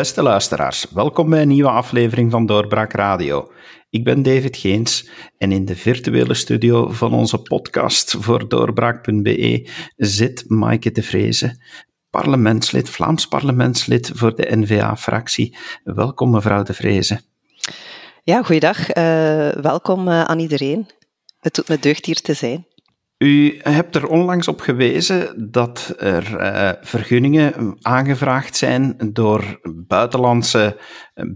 Beste 0.00 0.22
luisteraars, 0.22 0.86
welkom 0.90 1.30
bij 1.30 1.42
een 1.42 1.48
nieuwe 1.48 1.70
aflevering 1.70 2.30
van 2.30 2.46
Doorbraak 2.46 2.92
Radio. 2.92 3.52
Ik 3.90 4.04
ben 4.04 4.22
David 4.22 4.56
Geens 4.56 5.10
en 5.38 5.52
in 5.52 5.64
de 5.64 5.76
virtuele 5.76 6.34
studio 6.34 6.88
van 6.90 7.14
onze 7.14 7.38
podcast 7.38 8.16
voor 8.18 8.48
doorbraak.be 8.48 9.68
zit 9.96 10.44
Maaike 10.48 10.90
de 10.90 11.02
Vreese, 11.02 11.62
parlementslid, 12.10 12.90
Vlaams 12.90 13.26
parlementslid 13.26 14.10
voor 14.14 14.34
de 14.34 14.56
NVA-fractie. 14.56 15.56
Welkom 15.84 16.30
mevrouw 16.30 16.62
de 16.62 16.74
Vreese. 16.74 17.20
Ja, 18.22 18.42
goeiedag. 18.42 18.94
Uh, 18.94 19.48
welkom 19.48 20.08
uh, 20.08 20.24
aan 20.24 20.38
iedereen. 20.38 20.88
Het 21.40 21.54
doet 21.54 21.68
me 21.68 21.78
deugd 21.78 22.06
hier 22.06 22.20
te 22.20 22.34
zijn. 22.34 22.66
U 23.22 23.58
hebt 23.62 23.94
er 23.94 24.06
onlangs 24.06 24.48
op 24.48 24.60
gewezen 24.60 25.50
dat 25.50 25.94
er 25.96 26.40
uh, 26.40 26.70
vergunningen 26.80 27.76
aangevraagd 27.80 28.56
zijn 28.56 28.96
door 29.12 29.60
buitenlandse 29.86 30.76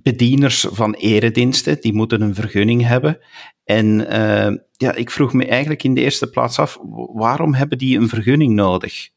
bedieners 0.03 0.67
van 0.71 0.95
erediensten. 0.95 1.81
Die 1.81 1.95
moeten 1.95 2.21
een 2.21 2.35
vergunning 2.35 2.87
hebben. 2.87 3.19
En 3.65 3.87
uh, 4.01 4.57
ja, 4.73 4.95
ik 4.95 5.11
vroeg 5.11 5.33
me 5.33 5.47
eigenlijk 5.47 5.83
in 5.83 5.95
de 5.95 6.01
eerste 6.01 6.31
plaats 6.31 6.59
af, 6.59 6.79
waarom 7.13 7.55
hebben 7.55 7.79
die 7.79 7.99
een 7.99 8.09
vergunning 8.09 8.55
nodig? 8.55 9.09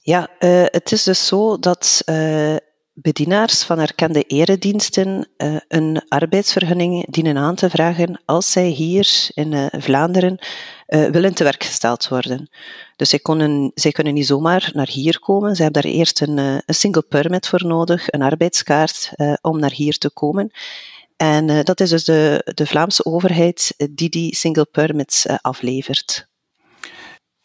Ja, 0.00 0.28
het 0.70 0.92
is 0.92 1.02
dus 1.02 1.26
zo 1.26 1.58
dat 1.58 2.02
bedienaars 3.02 3.62
van 3.62 3.78
erkende 3.78 4.22
erediensten 4.22 5.28
uh, 5.36 5.56
een 5.68 6.02
arbeidsvergunning 6.08 7.06
dienen 7.10 7.36
aan 7.36 7.54
te 7.54 7.70
vragen 7.70 8.20
als 8.24 8.52
zij 8.52 8.66
hier 8.66 9.28
in 9.34 9.52
uh, 9.52 9.66
Vlaanderen 9.70 10.38
uh, 10.88 11.06
willen 11.06 11.34
te 11.34 11.44
werk 11.44 11.64
gesteld 11.64 12.08
worden. 12.08 12.50
Dus 12.96 13.08
zij, 13.08 13.18
konden, 13.18 13.72
zij 13.74 13.92
kunnen 13.92 14.14
niet 14.14 14.26
zomaar 14.26 14.70
naar 14.74 14.88
hier 14.88 15.18
komen. 15.18 15.56
Ze 15.56 15.62
hebben 15.62 15.82
daar 15.82 15.92
eerst 15.92 16.20
een, 16.20 16.38
een 16.38 16.62
single 16.66 17.02
permit 17.02 17.48
voor 17.48 17.66
nodig, 17.66 18.10
een 18.10 18.22
arbeidskaart, 18.22 19.12
om 19.40 19.58
naar 19.58 19.72
hier 19.72 19.98
te 19.98 20.10
komen. 20.10 20.50
En 21.16 21.64
dat 21.64 21.80
is 21.80 21.90
dus 21.90 22.04
de, 22.04 22.50
de 22.54 22.66
Vlaamse 22.66 23.04
overheid 23.04 23.74
die 23.90 24.08
die 24.08 24.34
single 24.34 24.64
permits 24.64 25.26
aflevert. 25.26 26.27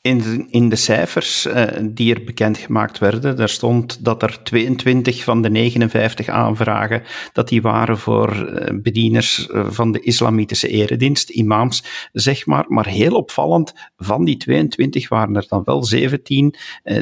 In 0.04 0.18
de, 0.18 0.46
in 0.50 0.70
de 0.70 0.76
cijfers 0.76 1.46
uh, 1.46 1.64
die 1.82 2.16
er 2.16 2.24
bekendgemaakt 2.24 2.98
werden, 2.98 3.36
daar 3.36 3.50
stond 3.50 4.06
dat 4.06 4.22
er 4.24 4.44
22 4.44 5.24
van 5.24 5.42
de 5.42 5.50
59 5.50 6.28
aanvragen, 6.28 7.04
dat 7.34 7.50
die 7.50 7.62
waren 7.62 7.98
voor 7.98 8.36
uh, 8.36 8.82
bedieners 8.82 9.48
uh, 9.48 9.70
van 9.70 9.92
de 9.92 10.00
islamitische 10.00 10.68
eredienst, 10.68 11.30
imams, 11.30 12.10
zeg 12.12 12.46
maar. 12.46 12.66
Maar 12.68 12.88
heel 12.88 13.16
opvallend, 13.16 13.74
van 13.98 14.26
die 14.26 14.38
22 14.38 15.10
waren 15.10 15.36
er 15.36 15.46
dan 15.48 15.64
wel 15.64 15.84
17 15.84 16.56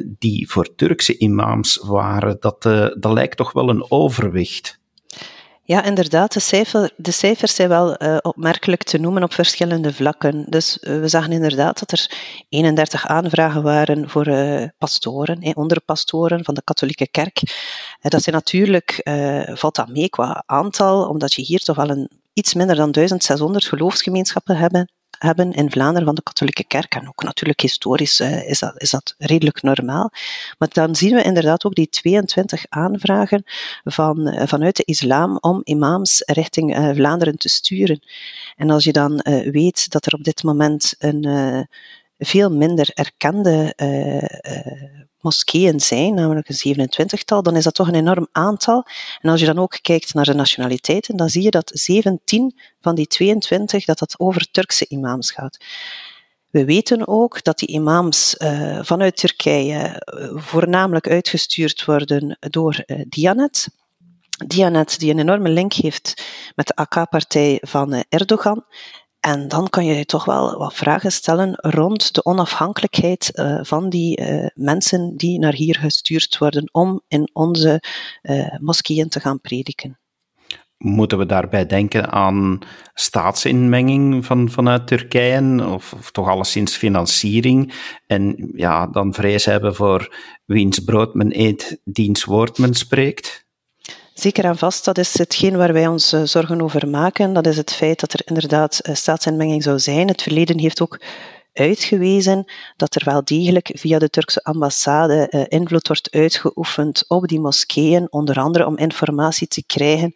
die 0.04 0.50
voor 0.50 0.76
Turkse 0.76 1.18
imams 1.18 1.80
waren. 1.84 2.38
Dat, 2.40 2.62
dat 3.00 3.12
lijkt 3.12 3.38
toch 3.38 3.52
wel 3.52 3.70
een 3.70 3.92
overwicht. 3.92 4.81
Ja, 5.72 5.84
inderdaad. 5.84 6.34
De, 6.34 6.40
cijfer, 6.40 6.92
de 6.98 7.12
cijfers 7.12 7.56
zijn 7.56 7.70
wel 7.70 8.04
uh, 8.04 8.18
opmerkelijk 8.22 8.84
te 8.84 8.98
noemen 8.98 9.24
op 9.24 9.34
verschillende 9.34 9.94
vlakken. 9.94 10.46
Dus 10.50 10.78
uh, 10.82 11.00
we 11.00 11.08
zagen 11.08 11.32
inderdaad 11.32 11.80
dat 11.80 11.92
er 11.92 12.12
31 12.50 13.08
aanvragen 13.08 13.64
waren 13.64 14.10
voor 14.10 14.28
uh, 14.28 14.68
pastoren, 14.78 15.42
eh, 15.42 15.52
onderpastoren 15.54 16.44
van 16.44 16.54
de 16.54 16.64
katholieke 16.64 17.08
kerk. 17.08 17.42
dat 18.02 18.22
zijn 18.22 18.36
natuurlijk, 18.36 19.02
valt 19.54 19.76
dat 19.76 19.88
mee 19.88 20.10
qua 20.10 20.44
aantal, 20.46 21.08
omdat 21.08 21.34
je 21.34 21.42
hier 21.42 21.60
toch 21.60 21.76
wel 21.76 21.90
een 21.90 22.10
iets 22.34 22.54
minder 22.54 22.76
dan 22.76 22.92
1600 22.92 23.66
geloofsgemeenschappen 23.66 24.58
hebben, 24.58 24.92
hebben 25.22 25.52
in 25.52 25.72
Vlaanderen 25.72 26.06
van 26.06 26.16
de 26.16 26.24
katholieke 26.24 26.64
kerk. 26.64 26.96
En 26.96 27.08
ook 27.08 27.24
natuurlijk 27.24 27.62
historisch 27.62 28.20
uh, 28.20 28.50
is, 28.50 28.60
dat, 28.60 28.74
is 28.82 28.90
dat 28.90 29.16
redelijk 29.18 29.62
normaal. 29.62 30.12
Maar 30.58 30.70
dan 30.72 30.96
zien 30.96 31.16
we 31.16 31.24
inderdaad 31.24 31.66
ook 31.66 31.76
die 31.76 31.90
22 31.90 32.66
aanvragen 32.70 33.44
van, 33.84 34.28
uh, 34.28 34.42
vanuit 34.46 34.76
de 34.76 34.84
islam 34.86 35.38
om 35.42 35.62
imams 35.64 36.22
richting 36.26 36.78
uh, 36.78 36.90
Vlaanderen 36.96 37.38
te 37.38 37.50
sturen. 37.50 38.00
En 38.56 38.70
als 38.70 38.84
je 38.84 38.92
dan 38.92 39.22
weet 39.52 39.92
dat 39.92 40.06
er 40.06 40.14
op 40.14 40.24
dit 40.24 40.44
moment 40.44 40.96
een 40.98 41.68
veel 42.18 42.52
minder 42.52 42.90
erkende 42.94 43.74
moskeeën 45.22 45.80
zijn, 45.80 46.14
namelijk 46.14 46.50
een 46.50 46.90
27-tal, 46.90 47.44
dan 47.44 47.56
is 47.56 47.64
dat 47.64 47.74
toch 47.74 47.88
een 47.88 47.96
enorm 47.96 48.28
aantal. 48.32 48.86
En 49.22 49.30
als 49.30 49.40
je 49.40 49.46
dan 49.46 49.60
ook 49.60 49.78
kijkt 49.82 50.14
naar 50.14 50.26
de 50.26 50.34
nationaliteiten, 50.34 51.18
dan 51.18 51.30
zie 51.30 51.44
je 51.44 51.52
dat 51.52 51.72
17 51.74 52.60
van 52.82 52.96
die 52.96 53.08
22, 53.08 53.86
dat 53.86 54.00
dat 54.00 54.20
over 54.20 54.52
Turkse 54.52 54.86
imams 54.88 55.32
gaat. 55.32 55.58
We 56.50 56.66
weten 56.66 57.08
ook 57.08 57.44
dat 57.44 57.58
die 57.58 57.70
imams 57.70 58.36
uh, 58.38 58.80
vanuit 58.82 59.18
Turkije 59.18 60.04
uh, 60.14 60.32
voornamelijk 60.36 61.08
uitgestuurd 61.08 61.86
worden 61.86 62.38
door 62.40 62.84
uh, 62.86 63.02
Dianet. 63.10 63.68
Dianet 64.48 65.00
die 65.00 65.12
een 65.12 65.20
enorme 65.20 65.50
link 65.50 65.74
heeft 65.74 66.24
met 66.56 66.68
de 66.68 66.76
AK-partij 66.76 67.58
van 67.62 68.04
Erdogan. 68.10 68.66
En 69.22 69.48
dan 69.48 69.70
kan 69.70 69.86
je 69.86 70.06
toch 70.06 70.26
wel 70.26 70.58
wat 70.58 70.74
vragen 70.74 71.12
stellen 71.12 71.56
rond 71.56 72.14
de 72.14 72.26
onafhankelijkheid 72.26 73.32
uh, 73.34 73.60
van 73.62 73.90
die 73.90 74.22
uh, 74.22 74.48
mensen 74.54 75.18
die 75.18 75.40
naar 75.40 75.54
hier 75.54 75.76
gestuurd 75.76 76.38
worden 76.38 76.70
om 76.72 77.02
in 77.08 77.30
onze 77.34 77.84
uh, 78.22 78.58
moskeeën 78.60 79.10
te 79.10 79.20
gaan 79.20 79.42
prediken. 79.42 80.00
Moeten 80.78 81.18
we 81.18 81.26
daarbij 81.26 81.66
denken 81.66 82.12
aan 82.12 82.60
staatsinmenging 82.94 84.26
van, 84.26 84.50
vanuit 84.50 84.88
Turkije, 84.88 85.66
of, 85.68 85.94
of 85.94 86.12
toch 86.12 86.28
alleszins 86.28 86.76
financiering, 86.76 87.74
en 88.08 88.52
ja, 88.56 88.88
dan 88.88 89.14
vrees 89.14 89.46
hebben 89.46 89.76
voor 89.76 90.16
wiens 90.46 90.80
brood 90.80 91.14
men 91.14 91.40
eet, 91.40 91.82
diens 91.84 92.24
woord 92.24 92.58
men 92.58 92.74
spreekt? 92.74 93.50
Zeker 94.14 94.46
en 94.46 94.58
vast, 94.58 94.86
dat 94.86 94.98
is 94.98 95.18
hetgeen 95.18 95.58
waar 95.58 95.74
wij 95.74 95.88
ons 95.88 96.14
uh, 96.14 96.22
zorgen 96.24 96.62
over 96.62 96.88
maken. 96.88 97.34
Dat 97.34 97.48
is 97.48 97.58
het 97.58 97.74
feit 97.74 98.00
dat 98.00 98.14
er 98.14 98.22
inderdaad 98.26 98.80
uh, 98.84 98.96
staatsinmenging 98.96 99.64
zou 99.64 99.80
zijn. 99.80 100.08
Het 100.08 100.22
verleden 100.22 100.60
heeft 100.60 100.82
ook 100.82 101.02
uitgewezen 101.54 102.52
dat 102.76 102.96
er 102.96 103.02
wel 103.06 103.24
degelijk 103.24 103.72
via 103.74 104.00
de 104.00 104.10
Turkse 104.10 104.44
ambassade 104.44 105.28
uh, 105.30 105.44
invloed 105.48 105.88
wordt 105.88 106.12
uitgeoefend 106.12 107.04
op 107.08 107.28
die 107.28 107.40
moskeeën, 107.40 108.08
onder 108.12 108.40
andere 108.40 108.66
om 108.66 108.78
informatie 108.78 109.48
te 109.48 109.64
krijgen 109.66 110.14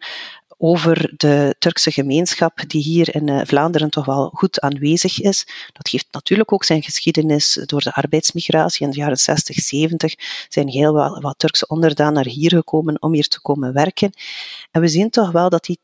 over 0.58 1.12
de 1.16 1.54
Turkse 1.58 1.90
gemeenschap 1.90 2.68
die 2.68 2.82
hier 2.82 3.14
in 3.14 3.28
eh, 3.28 3.40
Vlaanderen 3.44 3.90
toch 3.90 4.04
wel 4.04 4.30
goed 4.34 4.60
aanwezig 4.60 5.20
is. 5.20 5.46
Dat 5.72 5.88
geeft 5.88 6.06
natuurlijk 6.10 6.52
ook 6.52 6.64
zijn 6.64 6.82
geschiedenis 6.82 7.62
door 7.66 7.80
de 7.80 7.94
arbeidsmigratie. 7.94 8.86
In 8.86 8.92
de 8.92 8.98
jaren 8.98 9.16
60, 9.16 9.56
70 9.56 10.14
zijn 10.48 10.68
heel 10.68 10.92
wat, 10.92 11.22
wat 11.22 11.38
Turkse 11.38 11.66
onderdanen 11.66 12.14
naar 12.14 12.26
hier 12.26 12.50
gekomen 12.50 13.02
om 13.02 13.12
hier 13.12 13.28
te 13.28 13.40
komen 13.40 13.72
werken. 13.72 14.12
En 14.70 14.80
we 14.80 14.88
zien 14.88 15.10
toch 15.10 15.30
wel 15.30 15.48
dat 15.48 15.64
die 15.64 15.78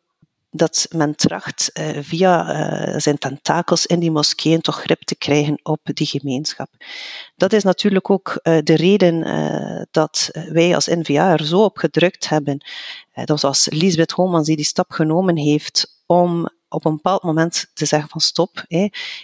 dat 0.55 0.87
men 0.91 1.17
tracht 1.17 1.71
uh, 1.75 1.99
via 2.01 2.55
uh, 2.93 2.99
zijn 2.99 3.19
tentakels 3.19 3.87
in 3.87 4.01
die 4.01 4.11
moskeeën 4.11 4.61
toch 4.61 4.81
grip 4.81 5.03
te 5.03 5.17
krijgen 5.17 5.61
op 5.63 5.81
die 5.85 6.07
gemeenschap. 6.07 6.69
Dat 7.37 7.53
is 7.53 7.63
natuurlijk 7.63 8.11
ook 8.11 8.41
uh, 8.43 8.59
de 8.63 8.75
reden 8.75 9.21
dat 9.91 10.31
wij 10.33 10.75
als 10.75 10.87
NVA 10.87 11.33
er 11.33 11.47
zo 11.47 11.65
op 11.65 11.77
gedrukt 11.77 12.29
hebben. 12.29 12.65
dat 13.25 13.41
was 13.41 13.69
Lisbeth 13.71 14.11
Homans 14.11 14.47
die 14.47 14.57
die 14.57 14.65
stap 14.65 14.91
genomen 14.91 15.37
heeft 15.37 16.03
om 16.07 16.49
op 16.73 16.85
een 16.85 16.95
bepaald 16.95 17.23
moment 17.23 17.71
te 17.75 17.87
zeggen 17.87 18.09
van 18.09 18.21
stop, 18.21 18.65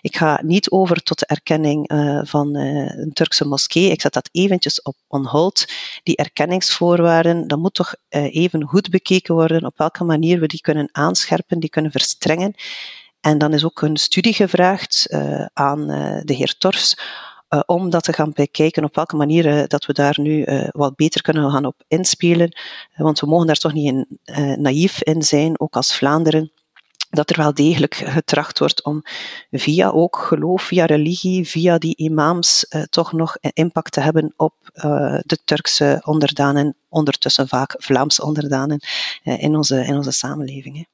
ik 0.00 0.16
ga 0.16 0.41
niet 0.42 0.70
over 0.70 1.03
tot 1.03 1.19
de 1.19 1.26
erkenning 1.26 1.92
uh, 1.92 2.20
van 2.25 2.56
uh, 2.56 2.98
een 2.98 3.12
Turkse 3.12 3.47
moskee, 3.47 3.91
ik 3.91 4.00
zet 4.00 4.12
dat 4.12 4.28
eventjes 4.32 4.82
op 4.82 4.97
on 5.06 5.26
hold. 5.26 5.64
Die 6.03 6.16
erkenningsvoorwaarden, 6.16 7.48
dat 7.48 7.58
moet 7.58 7.75
toch 7.75 7.94
uh, 8.10 8.34
even 8.34 8.62
goed 8.62 8.91
bekeken 8.91 9.34
worden 9.34 9.64
op 9.64 9.78
welke 9.78 10.05
manier 10.05 10.40
we 10.40 10.46
die 10.46 10.61
kunnen 10.61 10.88
aanscherpen, 10.93 11.61
die 11.61 11.70
kunnen 11.70 11.90
verstrengen. 11.90 12.55
En 13.20 13.38
dan 13.38 13.52
is 13.52 13.64
ook 13.64 13.82
een 13.82 13.96
studie 13.96 14.32
gevraagd 14.32 15.06
aan 15.52 15.87
de 16.25 16.34
heer 16.34 16.55
Torfs, 16.58 16.99
uh, 17.49 17.61
om 17.67 17.90
dat 17.90 18.05
te 18.05 18.12
gaan 18.12 18.32
bekijken 18.34 18.84
op 18.84 18.94
welke 18.94 19.17
manier 19.17 19.69
dat 19.69 19.87
we 19.87 19.93
daar 19.93 20.17
nu 20.20 20.46
wat 20.70 20.96
beter 20.96 21.22
kunnen 21.22 21.50
gaan 21.50 21.64
op 21.64 21.82
inspelen. 21.88 22.56
want 22.96 23.20
we 23.20 23.26
mogen 23.26 23.46
daar 23.46 23.56
toch 23.56 23.72
niet 23.72 23.87
in, 23.87 24.06
naïef 24.62 25.02
in 25.02 25.22
zijn, 25.22 25.61
ook 25.61 25.76
als 25.76 25.96
Vlaanderen 25.96 26.52
dat 27.19 27.31
er 27.31 27.37
wel 27.37 27.55
degelijk 27.55 27.94
getracht 27.94 28.59
wordt 28.59 28.85
om 28.85 29.03
via 29.50 29.88
ook 29.88 30.17
geloof, 30.17 30.62
via 30.62 30.85
religie, 30.85 31.49
via 31.49 31.79
die 31.79 31.97
imams, 31.97 32.67
uh, 32.70 32.82
toch 32.82 33.12
nog 33.12 33.37
impact 33.41 33.93
te 33.93 34.00
hebben 34.00 34.32
op 34.37 34.55
uh, 34.75 34.82
de 35.20 35.38
Turkse 35.44 36.03
onderdanen, 36.05 36.76
ondertussen 36.88 37.49
vaak 37.49 37.75
Vlaamse 37.79 38.23
onderdanen, 38.23 38.81
uh, 39.25 39.43
in, 39.43 39.56
onze, 39.56 39.85
in 39.85 39.97
onze 39.97 40.11
samenleving. 40.11 40.87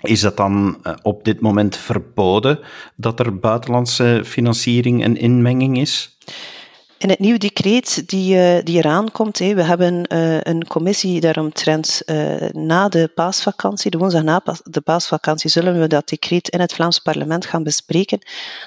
Is 0.00 0.20
dat 0.20 0.36
dan 0.36 0.78
op 1.02 1.24
dit 1.24 1.40
moment 1.40 1.76
verboden 1.76 2.58
dat 2.96 3.20
er 3.20 3.38
buitenlandse 3.38 4.22
financiering 4.24 5.02
en 5.02 5.16
inmenging 5.16 5.78
is? 5.78 6.18
In 6.98 7.08
het 7.08 7.18
nieuwe 7.18 7.38
decreet 7.38 8.08
die, 8.08 8.36
uh, 8.36 8.58
die 8.64 8.78
eraan 8.78 9.10
komt, 9.10 9.38
we 9.38 9.62
hebben 9.62 10.12
uh, 10.12 10.40
een 10.40 10.66
commissie 10.66 11.20
daaromtrent 11.20 12.02
uh, 12.06 12.48
na 12.50 12.88
de 12.88 13.10
paasvakantie, 13.14 13.90
de 13.90 13.98
woensdag 13.98 14.22
na 14.22 14.42
de 14.62 14.80
paasvakantie, 14.80 15.50
zullen 15.50 15.80
we 15.80 15.86
dat 15.86 16.08
decreet 16.08 16.48
in 16.48 16.60
het 16.60 16.72
Vlaams 16.72 16.98
parlement 16.98 17.46
gaan 17.46 17.62
bespreken. 17.62 18.18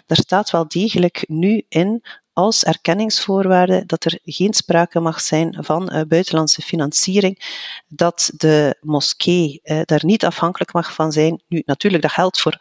Daar 0.05 0.17
staat 0.17 0.49
wel 0.49 0.67
degelijk 0.67 1.23
nu 1.27 1.65
in 1.69 2.03
als 2.33 2.63
erkenningsvoorwaarde 2.63 3.83
dat 3.85 4.05
er 4.05 4.19
geen 4.23 4.53
sprake 4.53 4.99
mag 4.99 5.21
zijn 5.21 5.57
van 5.59 6.05
buitenlandse 6.07 6.61
financiering, 6.61 7.61
dat 7.87 8.31
de 8.37 8.75
moskee 8.81 9.61
daar 9.63 10.05
niet 10.05 10.25
afhankelijk 10.25 10.73
mag 10.73 10.93
van 10.93 11.11
zijn. 11.11 11.41
Nu, 11.47 11.61
natuurlijk, 11.65 12.03
dat 12.03 12.11
geldt 12.11 12.41
voor 12.41 12.57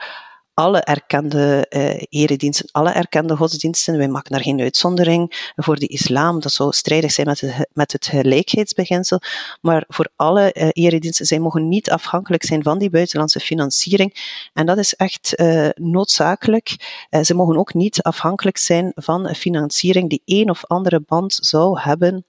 alle 0.60 0.80
erkende 0.80 1.66
uh, 1.70 2.02
erediensten, 2.08 2.68
alle 2.72 2.90
erkende 2.90 3.36
godsdiensten. 3.36 3.96
Wij 3.96 4.08
maken 4.08 4.32
daar 4.32 4.42
geen 4.42 4.60
uitzondering 4.60 5.52
voor 5.56 5.76
de 5.76 5.86
islam. 5.86 6.40
Dat 6.40 6.52
zou 6.52 6.72
strijdig 6.72 7.12
zijn 7.12 7.26
met 7.26 7.40
het, 7.40 7.68
met 7.72 7.96
gelijkheidsbeginsel. 8.00 9.20
Maar 9.60 9.84
voor 9.88 10.08
alle 10.16 10.54
uh, 10.54 10.68
erediensten, 10.72 11.26
zij 11.26 11.38
mogen 11.38 11.68
niet 11.68 11.90
afhankelijk 11.90 12.44
zijn 12.44 12.62
van 12.62 12.78
die 12.78 12.90
buitenlandse 12.90 13.40
financiering. 13.40 14.38
En 14.52 14.66
dat 14.66 14.78
is 14.78 14.94
echt 14.94 15.32
uh, 15.36 15.68
noodzakelijk. 15.74 16.76
ze 17.22 17.34
mogen 17.34 17.56
ook 17.56 17.74
niet 17.74 18.02
afhankelijk 18.02 18.58
zijn 18.58 18.92
van 18.94 19.34
financiering 19.34 20.08
die 20.08 20.22
een 20.24 20.50
of 20.50 20.66
andere 20.66 21.00
band 21.00 21.38
zou 21.40 21.80
hebben 21.80 22.24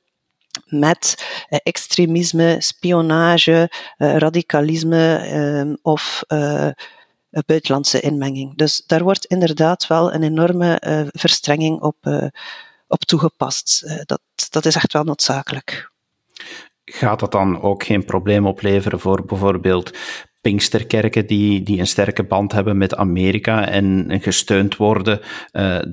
met 0.66 1.25
extremisme, 1.63 2.56
spionage, 2.60 3.72
radicalisme 3.98 5.77
of 5.81 6.24
buitenlandse 7.45 8.00
inmenging. 8.00 8.57
Dus 8.57 8.83
daar 8.86 9.04
wordt 9.04 9.25
inderdaad 9.25 9.88
wel 9.88 10.13
een 10.13 10.24
enorme 10.24 10.81
uh, 10.86 11.07
verstrenging 11.12 11.81
op, 11.81 11.95
uh, 12.01 12.28
op 12.88 13.04
toegepast. 13.04 13.83
Uh, 13.86 14.00
dat, 14.06 14.22
dat 14.50 14.66
is 14.66 14.75
echt 14.75 14.94
wel 14.94 15.04
noodzakelijk. 15.04 15.92
Gaat 16.86 17.19
dat 17.19 17.31
dan 17.31 17.62
ook 17.62 17.83
geen 17.83 18.06
probleem 18.06 18.48
opleveren 18.48 19.00
voor 19.00 19.25
bijvoorbeeld 19.25 19.98
Pinksterkerken 20.42 21.28
die, 21.28 21.63
die 21.63 21.80
een 21.80 21.88
sterke 21.88 22.24
band 22.24 22.51
hebben 22.51 22.78
met 22.78 22.95
Amerika 22.95 23.68
en 23.68 24.07
gesteund 24.22 24.75
worden 24.75 25.19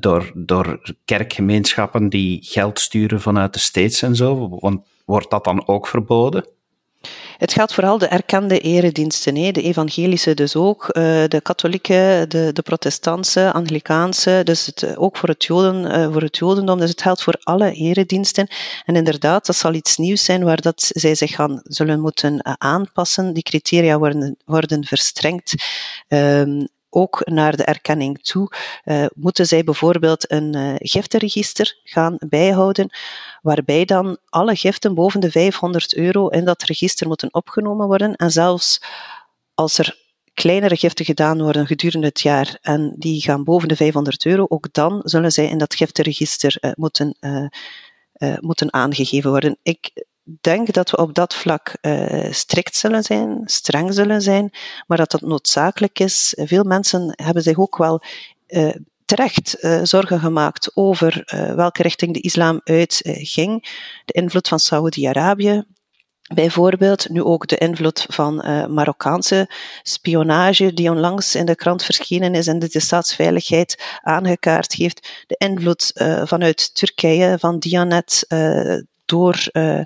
door, 0.01 0.33
door 0.35 0.95
kerkgemeenschappen 1.05 2.09
die 2.09 2.39
geld 2.43 2.81
sturen 2.81 3.21
vanuit 3.21 3.53
de 3.53 3.59
States 3.59 4.03
en 4.03 4.17
zo? 4.17 4.49
Want 4.49 4.87
wordt 5.05 5.31
dat 5.31 5.45
dan 5.45 5.67
ook 5.69 5.87
verboden? 5.87 6.45
Het 7.39 7.53
gaat 7.53 7.75
vooral 7.75 7.99
de 7.99 8.07
erkende 8.07 8.61
erediensten, 8.61 9.37
hè. 9.37 9.51
de 9.51 9.63
evangelische 9.63 10.35
dus 10.35 10.57
ook, 10.57 10.89
eh, 10.89 11.03
de 11.29 11.41
katholieke, 11.43 12.25
de, 12.29 12.51
de 12.53 12.63
protestantse, 12.63 13.53
anglikaanse, 13.53 14.41
dus 14.45 14.67
het, 14.67 14.83
eh, 14.83 15.03
ook 15.03 15.17
voor 15.17 15.29
het, 15.29 15.45
Joden, 15.45 15.91
eh, 15.91 16.13
voor 16.13 16.23
het 16.23 16.37
jodendom. 16.37 16.79
Dus 16.79 16.91
het 16.91 17.03
geldt 17.03 17.23
voor 17.23 17.39
alle 17.43 17.73
erediensten. 17.73 18.49
En 18.85 18.97
inderdaad, 18.97 19.47
dat 19.47 19.57
zal 19.57 19.75
iets 19.75 19.97
nieuws 19.97 20.25
zijn 20.25 20.45
waar 20.45 20.61
dat 20.61 20.91
zij 20.95 21.15
zich 21.15 21.35
gaan, 21.35 21.61
zullen 21.65 22.01
moeten 22.01 22.61
aanpassen. 22.61 23.33
Die 23.33 23.43
criteria 23.43 23.99
worden, 23.99 24.37
worden 24.45 24.85
verstrengd. 24.85 25.55
Um, 26.09 26.69
ook 26.99 27.23
naar 27.25 27.57
de 27.57 27.65
erkenning 27.65 28.23
toe, 28.23 28.51
uh, 28.85 29.07
moeten 29.15 29.47
zij 29.47 29.65
bijvoorbeeld 29.65 30.31
een 30.33 30.57
uh, 30.57 31.45
gaan 31.83 32.17
bijhouden, 32.19 32.91
waarbij 33.43 33.85
dan 33.85 34.19
alle 34.29 34.57
giften 34.57 34.95
boven 34.95 35.21
de 35.21 35.31
500 35.31 35.95
euro 35.95 36.29
in 36.29 36.45
dat 36.45 36.63
register 36.63 37.07
moeten 37.07 37.35
opgenomen 37.35 37.87
worden. 37.87 38.17
En 38.17 38.31
zelfs 38.31 38.83
als 39.55 39.79
er 39.79 40.07
kleinere 40.35 40.77
giften 40.77 41.05
gedaan 41.05 41.43
worden 41.43 41.67
gedurende 41.67 42.07
het 42.07 42.21
jaar 42.21 42.59
en 42.63 42.95
die 42.97 43.21
gaan 43.21 43.45
boven 43.45 43.69
de 43.69 43.77
500 43.77 44.27
euro, 44.27 44.47
ook 44.49 44.73
dan 44.73 45.01
zullen 45.05 45.33
zij 45.33 45.49
in 45.49 45.59
dat 45.59 45.75
giftenregister 45.75 46.57
uh, 46.61 46.71
moeten, 46.75 47.17
moeten 48.41 48.73
aangegeven 48.73 49.31
worden. 49.31 49.59
Ik 49.63 50.07
denk 50.41 50.73
dat 50.73 50.91
we 50.91 50.97
op 50.97 51.15
dat 51.15 51.35
vlak 51.35 51.77
uh, 51.83 52.33
strikt 52.33 52.77
zullen 52.77 53.03
zijn, 53.03 53.43
streng 53.45 53.95
zullen 53.95 54.23
zijn, 54.23 54.53
maar 54.87 54.99
dat 54.99 55.11
dat 55.11 55.21
noodzakelijk 55.21 55.99
is. 55.99 56.35
Veel 56.37 56.65
mensen 56.65 57.13
hebben 57.23 57.43
zich 57.43 57.59
ook 57.59 57.77
wel 57.77 58.03
uh, 58.49 58.75
terecht 59.05 59.57
uh, 59.61 59.81
zorgen 59.83 60.21
gemaakt 60.21 60.71
over 60.75 61.23
welke 61.57 61.83
richting 61.83 62.15
de 62.15 62.21
islam 62.21 62.61
uitging. 62.65 63.63
de 64.05 64.13
invloed 64.13 64.49
van 64.49 64.59
Saoedi-Arabië, 64.59 65.65
Bijvoorbeeld 66.35 67.09
nu 67.09 67.23
ook 67.23 67.47
de 67.47 67.57
invloed 67.59 68.07
van 68.09 68.35
Marokkaanse 68.75 69.51
spionage, 69.83 70.73
die 70.73 70.91
onlangs 70.91 71.35
in 71.35 71.47
de 71.47 71.55
krant 71.55 71.85
verschenen 71.85 72.35
is 72.35 72.47
en 72.47 72.59
de 72.59 72.81
staatsveiligheid 72.81 73.99
aangekaart 74.03 74.73
heeft. 74.73 75.25
De 75.27 75.35
invloed 75.39 75.93
vanuit 76.25 76.75
Turkije, 76.75 77.39
van 77.39 77.59
Dianet, 77.59 78.25
door, 79.09 79.49
uh, 79.53 79.81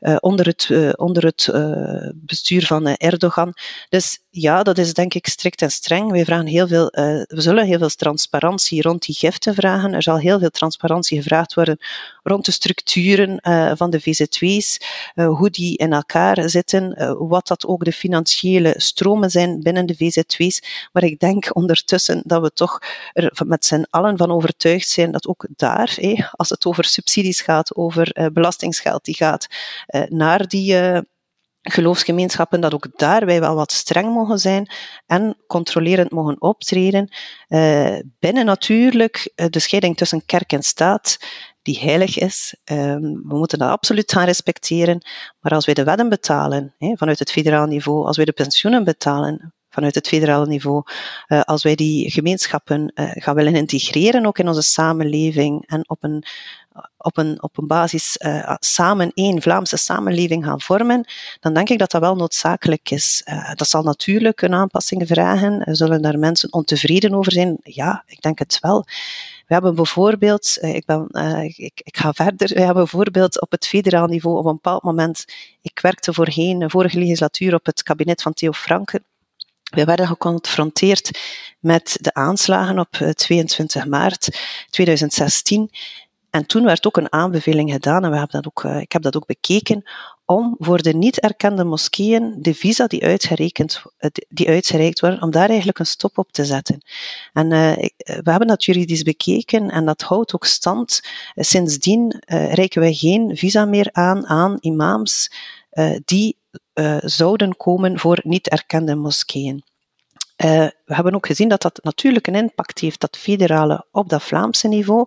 uh, 0.00 0.16
onder 0.20 0.46
het, 0.46 0.68
uh, 0.68 0.90
onder 0.96 1.24
het 1.24 1.50
bestuur 2.14 2.66
van 2.66 2.86
Erdogan. 2.86 3.52
Dus 3.88 4.21
ja, 4.34 4.62
dat 4.62 4.78
is 4.78 4.94
denk 4.94 5.14
ik 5.14 5.26
strikt 5.26 5.62
en 5.62 5.70
streng. 5.70 6.10
Wij 6.10 6.24
vragen 6.24 6.46
heel 6.46 6.68
veel, 6.68 6.86
we 7.26 7.40
zullen 7.40 7.66
heel 7.66 7.78
veel 7.78 7.88
transparantie 7.88 8.82
rond 8.82 9.02
die 9.06 9.14
giften 9.14 9.54
vragen. 9.54 9.94
Er 9.94 10.02
zal 10.02 10.18
heel 10.18 10.38
veel 10.38 10.50
transparantie 10.50 11.22
gevraagd 11.22 11.54
worden 11.54 11.78
rond 12.22 12.44
de 12.44 12.52
structuren 12.52 13.40
van 13.76 13.90
de 13.90 14.00
VZW's, 14.00 14.80
hoe 15.14 15.50
die 15.50 15.76
in 15.76 15.92
elkaar 15.92 16.48
zitten, 16.48 17.16
wat 17.28 17.46
dat 17.46 17.66
ook 17.66 17.84
de 17.84 17.92
financiële 17.92 18.74
stromen 18.76 19.30
zijn 19.30 19.62
binnen 19.62 19.86
de 19.86 19.96
VZW's. 19.96 20.88
Maar 20.92 21.02
ik 21.02 21.18
denk 21.18 21.56
ondertussen 21.56 22.22
dat 22.24 22.42
we 22.42 22.52
toch 22.52 22.78
er 23.12 23.32
met 23.46 23.64
z'n 23.64 23.86
allen 23.90 24.16
van 24.16 24.30
overtuigd 24.30 24.88
zijn 24.88 25.12
dat 25.12 25.26
ook 25.26 25.46
daar, 25.56 25.98
als 26.30 26.48
het 26.48 26.66
over 26.66 26.84
subsidies 26.84 27.40
gaat, 27.40 27.76
over 27.76 28.04
belasting 28.12 28.40
belastingsgeld 28.42 29.04
die 29.04 29.14
gaat 29.14 29.46
naar 30.08 30.48
die 30.48 30.76
geloofsgemeenschappen, 31.62 32.60
dat 32.60 32.74
ook 32.74 32.88
daar 32.96 33.26
wij 33.26 33.40
wel 33.40 33.54
wat 33.54 33.72
streng 33.72 34.14
mogen 34.14 34.38
zijn 34.38 34.70
en 35.06 35.36
controlerend 35.46 36.10
mogen 36.10 36.40
optreden. 36.40 37.12
Uh, 37.48 37.98
binnen 38.18 38.44
natuurlijk 38.44 39.32
de 39.34 39.58
scheiding 39.58 39.96
tussen 39.96 40.26
kerk 40.26 40.52
en 40.52 40.62
staat, 40.62 41.18
die 41.62 41.78
heilig 41.78 42.18
is. 42.18 42.54
Um, 42.64 43.00
we 43.00 43.36
moeten 43.36 43.58
dat 43.58 43.70
absoluut 43.70 44.12
gaan 44.12 44.24
respecteren. 44.24 45.06
Maar 45.40 45.52
als 45.52 45.64
wij 45.64 45.74
de 45.74 45.84
wetten 45.84 46.08
betalen, 46.08 46.74
hè, 46.78 46.96
vanuit 46.96 47.18
het 47.18 47.30
federaal 47.30 47.66
niveau, 47.66 48.06
als 48.06 48.16
wij 48.16 48.24
de 48.24 48.32
pensioenen 48.32 48.84
betalen, 48.84 49.54
vanuit 49.68 49.94
het 49.94 50.08
federale 50.08 50.46
niveau, 50.46 50.82
uh, 51.28 51.40
als 51.40 51.62
wij 51.62 51.74
die 51.74 52.10
gemeenschappen 52.10 52.92
gaan 52.94 53.34
willen 53.34 53.54
integreren 53.54 54.26
ook 54.26 54.38
in 54.38 54.48
onze 54.48 54.62
samenleving 54.62 55.66
en 55.66 55.88
op 55.88 56.04
een 56.04 56.24
op 56.96 57.16
een, 57.16 57.42
op 57.42 57.58
een 57.58 57.66
basis 57.66 58.16
uh, 58.20 58.54
samen 58.58 59.10
één 59.14 59.42
Vlaamse 59.42 59.76
samenleving 59.76 60.44
gaan 60.44 60.60
vormen, 60.60 61.04
dan 61.40 61.54
denk 61.54 61.68
ik 61.68 61.78
dat 61.78 61.90
dat 61.90 62.00
wel 62.00 62.16
noodzakelijk 62.16 62.90
is. 62.90 63.22
Uh, 63.24 63.54
dat 63.54 63.68
zal 63.68 63.82
natuurlijk 63.82 64.42
een 64.42 64.54
aanpassing 64.54 65.06
vragen. 65.06 65.76
Zullen 65.76 66.02
daar 66.02 66.18
mensen 66.18 66.52
ontevreden 66.52 67.14
over 67.14 67.32
zijn? 67.32 67.58
Ja, 67.62 68.02
ik 68.06 68.20
denk 68.20 68.38
het 68.38 68.58
wel. 68.60 68.84
We 69.46 69.54
hebben 69.54 69.74
bijvoorbeeld, 69.74 70.58
uh, 70.60 70.74
ik, 70.74 70.84
ben, 70.84 71.08
ik, 71.56 71.80
ik, 71.84 71.96
ga 71.96 72.12
verder, 72.12 72.48
we 72.48 72.60
hebben 72.60 72.74
bijvoorbeeld 72.74 73.40
op 73.40 73.50
het 73.50 73.66
federaal 73.66 74.06
niveau 74.06 74.38
op 74.38 74.44
een 74.44 74.54
bepaald 74.54 74.82
moment, 74.82 75.24
ik 75.62 75.78
werkte 75.82 76.12
voorheen, 76.12 76.70
vorige 76.70 76.98
legislatuur, 76.98 77.54
op 77.54 77.66
het 77.66 77.82
kabinet 77.82 78.22
van 78.22 78.32
Theo 78.32 78.52
Franken. 78.52 79.04
We 79.74 79.84
werden 79.84 80.06
geconfronteerd 80.06 81.18
met 81.60 81.96
de 82.00 82.14
aanslagen 82.14 82.78
op 82.78 82.90
22 83.14 83.86
maart 83.86 84.38
2016. 84.70 85.70
En 86.32 86.46
toen 86.46 86.64
werd 86.64 86.86
ook 86.86 86.96
een 86.96 87.12
aanbeveling 87.12 87.72
gedaan, 87.72 88.04
en 88.04 88.10
we 88.10 88.16
hebben 88.16 88.42
dat 88.42 88.46
ook, 88.46 88.62
uh, 88.62 88.80
ik 88.80 88.92
heb 88.92 89.02
dat 89.02 89.16
ook 89.16 89.26
bekeken, 89.26 89.82
om 90.24 90.56
voor 90.58 90.82
de 90.82 90.94
niet 90.94 91.20
erkende 91.20 91.64
moskeeën 91.64 92.34
de 92.38 92.54
visa 92.54 92.86
die, 92.86 93.04
uitgerekend, 93.04 93.82
uh, 93.98 94.10
die 94.28 94.48
uitgereikt 94.48 95.00
worden, 95.00 95.22
om 95.22 95.30
daar 95.30 95.48
eigenlijk 95.48 95.78
een 95.78 95.86
stop 95.86 96.18
op 96.18 96.32
te 96.32 96.44
zetten. 96.44 96.82
En 97.32 97.50
uh, 97.50 97.72
we 97.96 98.30
hebben 98.30 98.46
dat 98.46 98.64
juridisch 98.64 99.02
bekeken 99.02 99.70
en 99.70 99.84
dat 99.84 100.02
houdt 100.02 100.34
ook 100.34 100.44
stand. 100.44 101.00
sindsdien 101.34 102.22
reiken 102.26 102.80
wij 102.80 102.94
geen 102.94 103.36
visa 103.36 103.64
meer 103.64 103.88
aan 103.92 104.26
aan 104.26 104.56
imams 104.60 105.30
die 106.04 106.36
zouden 107.00 107.56
komen 107.56 107.98
voor 107.98 108.20
niet 108.22 108.48
erkende 108.48 108.94
moskeeën. 108.94 109.62
we 110.36 110.72
hebben 110.84 111.14
ook 111.14 111.26
gezien 111.26 111.48
dat 111.48 111.62
dat 111.62 111.80
natuurlijk 111.82 112.26
een 112.26 112.34
impact 112.34 112.78
heeft, 112.78 113.00
dat 113.00 113.16
federale, 113.16 113.86
op 113.90 114.08
dat 114.08 114.22
Vlaamse 114.22 114.68
niveau. 114.68 115.06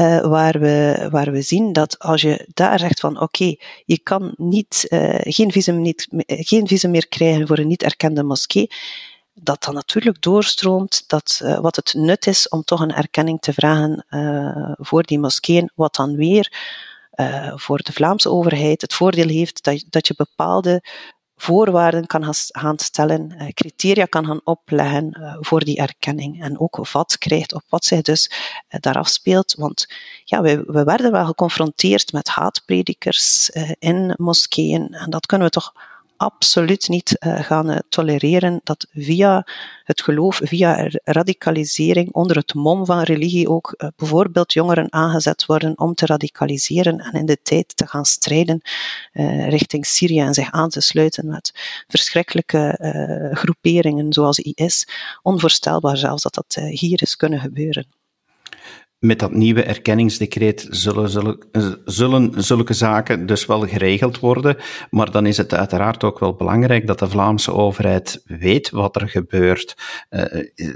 Uh, 0.00 0.20
waar, 0.20 0.58
we, 0.58 1.08
waar 1.10 1.32
we 1.32 1.42
zien 1.42 1.72
dat 1.72 1.98
als 1.98 2.22
je 2.22 2.48
daar 2.54 2.78
zegt 2.78 3.00
van 3.00 3.20
oké, 3.20 3.54
je 3.84 3.98
kan 4.02 4.34
niet, 4.36 4.86
uh, 4.88 5.18
geen, 5.20 5.52
visum 5.52 5.80
niet, 5.82 6.08
geen 6.26 6.66
visum 6.66 6.90
meer 6.90 7.08
krijgen 7.08 7.46
voor 7.46 7.58
een 7.58 7.66
niet 7.66 7.82
erkende 7.82 8.22
moskee, 8.22 8.70
dat 9.34 9.62
dan 9.64 9.74
natuurlijk 9.74 10.22
doorstroomt 10.22 11.04
dat, 11.06 11.42
wat 11.60 11.76
het 11.76 11.94
nut 11.94 12.26
is 12.26 12.48
om 12.48 12.62
toch 12.62 12.80
een 12.80 12.94
erkenning 12.94 13.40
te 13.40 13.52
vragen 13.52 14.06
voor 14.78 15.02
die 15.02 15.18
moskeeën, 15.18 15.70
wat 15.74 15.94
dan 15.94 16.16
weer 16.16 16.52
voor 17.54 17.78
de 17.78 17.92
Vlaamse 17.92 18.30
overheid 18.30 18.80
het 18.80 18.94
voordeel 18.94 19.28
heeft 19.28 19.64
dat, 19.64 19.84
dat 19.90 20.06
je 20.06 20.14
bepaalde 20.16 20.82
voorwaarden 21.40 22.06
kan 22.06 22.34
gaan 22.34 22.78
stellen, 22.78 23.32
eh, 23.38 23.48
criteria 23.54 24.04
kan 24.04 24.26
gaan 24.26 24.40
opleggen 24.44 25.12
eh, 25.12 25.36
voor 25.40 25.64
die 25.64 25.76
erkenning. 25.76 26.42
En 26.42 26.60
ook 26.60 26.76
wat 26.92 27.18
krijgt, 27.18 27.54
op 27.54 27.62
wat 27.68 27.84
zich 27.84 28.02
dus 28.02 28.30
eh, 28.68 28.80
daar 28.80 28.96
afspeelt. 28.96 29.54
Want 29.58 29.88
ja, 30.24 30.42
we, 30.42 30.62
we 30.66 30.84
werden 30.84 31.12
wel 31.12 31.24
geconfronteerd 31.24 32.12
met 32.12 32.28
haatpredikers 32.28 33.50
in 33.78 34.14
moskeeën. 34.16 34.94
En 34.94 35.10
dat 35.10 35.26
kunnen 35.26 35.46
we 35.46 35.52
toch 35.52 35.72
absoluut 36.18 36.88
niet 36.88 37.16
gaan 37.20 37.82
tolereren 37.88 38.60
dat 38.64 38.86
via 38.92 39.46
het 39.84 40.02
geloof, 40.02 40.40
via 40.42 40.90
radicalisering, 41.04 42.12
onder 42.12 42.36
het 42.36 42.54
mom 42.54 42.86
van 42.86 43.02
religie 43.02 43.48
ook 43.48 43.92
bijvoorbeeld 43.96 44.52
jongeren 44.52 44.92
aangezet 44.92 45.46
worden 45.46 45.78
om 45.78 45.94
te 45.94 46.06
radicaliseren 46.06 46.98
en 47.00 47.12
in 47.12 47.26
de 47.26 47.38
tijd 47.42 47.76
te 47.76 47.86
gaan 47.86 48.04
strijden 48.04 48.60
richting 49.48 49.86
Syrië 49.86 50.20
en 50.20 50.34
zich 50.34 50.50
aan 50.50 50.68
te 50.68 50.80
sluiten 50.80 51.26
met 51.26 51.52
verschrikkelijke 51.88 52.78
groeperingen 53.32 54.12
zoals 54.12 54.38
IS. 54.38 54.88
Onvoorstelbaar 55.22 55.96
zelfs 55.96 56.22
dat 56.22 56.34
dat 56.34 56.54
hier 56.54 57.02
is 57.02 57.16
kunnen 57.16 57.40
gebeuren 57.40 57.86
met 58.98 59.18
dat 59.18 59.32
nieuwe 59.32 59.62
erkenningsdecreet 59.62 60.66
zullen, 60.70 61.10
zullen, 61.10 61.38
zullen 61.84 62.42
zulke 62.42 62.72
zaken 62.72 63.26
dus 63.26 63.46
wel 63.46 63.66
geregeld 63.66 64.18
worden. 64.18 64.56
Maar 64.90 65.10
dan 65.10 65.26
is 65.26 65.36
het 65.36 65.54
uiteraard 65.54 66.04
ook 66.04 66.18
wel 66.18 66.34
belangrijk 66.34 66.86
dat 66.86 66.98
de 66.98 67.08
Vlaamse 67.08 67.52
overheid 67.52 68.22
weet 68.24 68.70
wat 68.70 68.96
er 68.96 69.08
gebeurt. 69.08 69.76
Uh, 70.10 70.22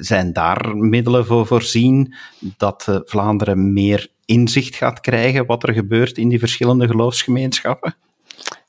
zijn 0.00 0.32
daar 0.32 0.76
middelen 0.76 1.26
voor 1.26 1.46
voorzien 1.46 2.14
dat 2.56 2.86
uh, 2.88 2.96
Vlaanderen 3.04 3.72
meer 3.72 4.08
inzicht 4.24 4.74
gaat 4.74 5.00
krijgen 5.00 5.46
wat 5.46 5.62
er 5.62 5.72
gebeurt 5.72 6.18
in 6.18 6.28
die 6.28 6.38
verschillende 6.38 6.86
geloofsgemeenschappen? 6.86 7.94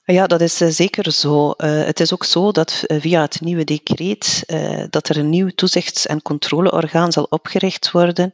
Ja, 0.05 0.27
dat 0.27 0.41
is 0.41 0.57
zeker 0.57 1.11
zo. 1.11 1.53
Het 1.57 1.99
is 1.99 2.13
ook 2.13 2.23
zo 2.23 2.51
dat 2.51 2.83
via 2.87 3.21
het 3.21 3.41
nieuwe 3.41 3.63
decreet 3.63 4.43
dat 4.89 5.09
er 5.09 5.17
een 5.17 5.29
nieuw 5.29 5.49
toezichts- 5.55 6.05
en 6.05 6.21
controleorgaan 6.21 7.11
zal 7.11 7.27
opgericht 7.29 7.91
worden 7.91 8.31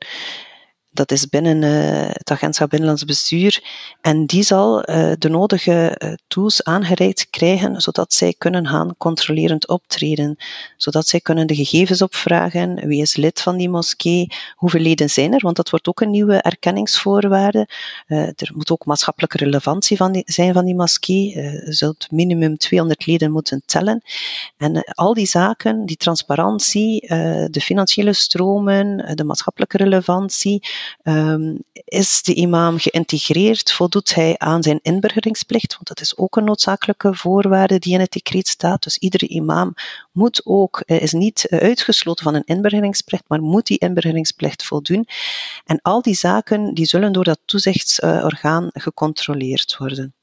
dat 0.91 1.12
is 1.12 1.27
binnen 1.27 1.62
uh, 1.62 2.10
het 2.12 2.31
agentschap 2.31 2.69
Binnenlands 2.69 3.05
Bestuur. 3.05 3.63
En 4.01 4.25
die 4.25 4.43
zal 4.43 4.89
uh, 4.89 5.12
de 5.17 5.29
nodige 5.29 6.01
uh, 6.03 6.13
tools 6.27 6.63
aangereikt 6.63 7.27
krijgen, 7.29 7.81
zodat 7.81 8.13
zij 8.13 8.36
kunnen 8.38 8.67
gaan 8.67 8.96
controlerend 8.98 9.67
optreden. 9.67 10.38
Zodat 10.77 11.08
zij 11.08 11.19
kunnen 11.19 11.48
de 11.48 11.55
gegevens 11.55 12.01
opvragen. 12.01 12.88
Wie 12.88 13.01
is 13.01 13.15
lid 13.15 13.41
van 13.41 13.58
die 13.58 13.69
moskee? 13.69 14.27
Hoeveel 14.55 14.81
leden 14.81 15.10
zijn 15.10 15.34
er? 15.34 15.39
Want 15.39 15.55
dat 15.55 15.69
wordt 15.69 15.88
ook 15.88 16.01
een 16.01 16.10
nieuwe 16.10 16.36
erkenningsvoorwaarde. 16.36 17.67
er 18.08 18.51
moet 18.53 18.72
ook 18.72 18.86
maatschappelijke 18.86 19.38
relevantie 19.38 19.98
van 19.98 20.22
zijn 20.25 20.53
van 20.53 20.65
die 20.65 20.75
moskee. 20.75 21.29
je 21.36 21.65
zult 21.74 22.08
minimum 22.12 22.58
200 22.58 23.05
leden 23.05 23.31
moeten 23.31 23.62
tellen. 23.65 24.01
En 24.58 24.84
al 24.84 25.13
die 25.13 25.25
zaken, 25.25 25.86
die 25.86 25.98
transparantie, 25.98 27.08
de 27.50 27.62
financiële 27.62 28.13
stromen, 28.13 29.15
de 29.15 29.24
maatschappelijke 29.24 29.77
relevantie, 29.77 30.62
Um, 31.03 31.63
is 31.74 32.21
de 32.21 32.33
imam 32.33 32.79
geïntegreerd? 32.79 33.71
Voldoet 33.71 34.15
hij 34.15 34.38
aan 34.38 34.63
zijn 34.63 34.79
inburgeringsplicht? 34.81 35.74
Want 35.74 35.88
dat 35.88 36.01
is 36.01 36.17
ook 36.17 36.36
een 36.36 36.43
noodzakelijke 36.43 37.15
voorwaarde 37.15 37.79
die 37.79 37.93
in 37.93 38.00
het 38.00 38.12
decreet 38.12 38.48
staat. 38.48 38.83
Dus 38.83 38.98
iedere 38.98 39.27
imam 39.27 39.74
moet 40.12 40.41
ook, 40.45 40.83
eh, 40.86 41.01
is 41.01 41.12
niet 41.12 41.45
eh, 41.45 41.59
uitgesloten 41.59 42.24
van 42.24 42.36
een 42.36 42.45
inburgeringsplicht, 42.45 43.24
maar 43.27 43.41
moet 43.41 43.67
die 43.67 43.77
inburgeringsplicht 43.77 44.63
voldoen. 44.63 45.07
En 45.65 45.79
al 45.81 46.01
die 46.01 46.15
zaken 46.15 46.74
die 46.74 46.86
zullen 46.86 47.12
door 47.12 47.24
dat 47.24 47.39
toezichtsorgaan 47.45 48.69
gecontroleerd 48.74 49.77
worden. 49.77 50.13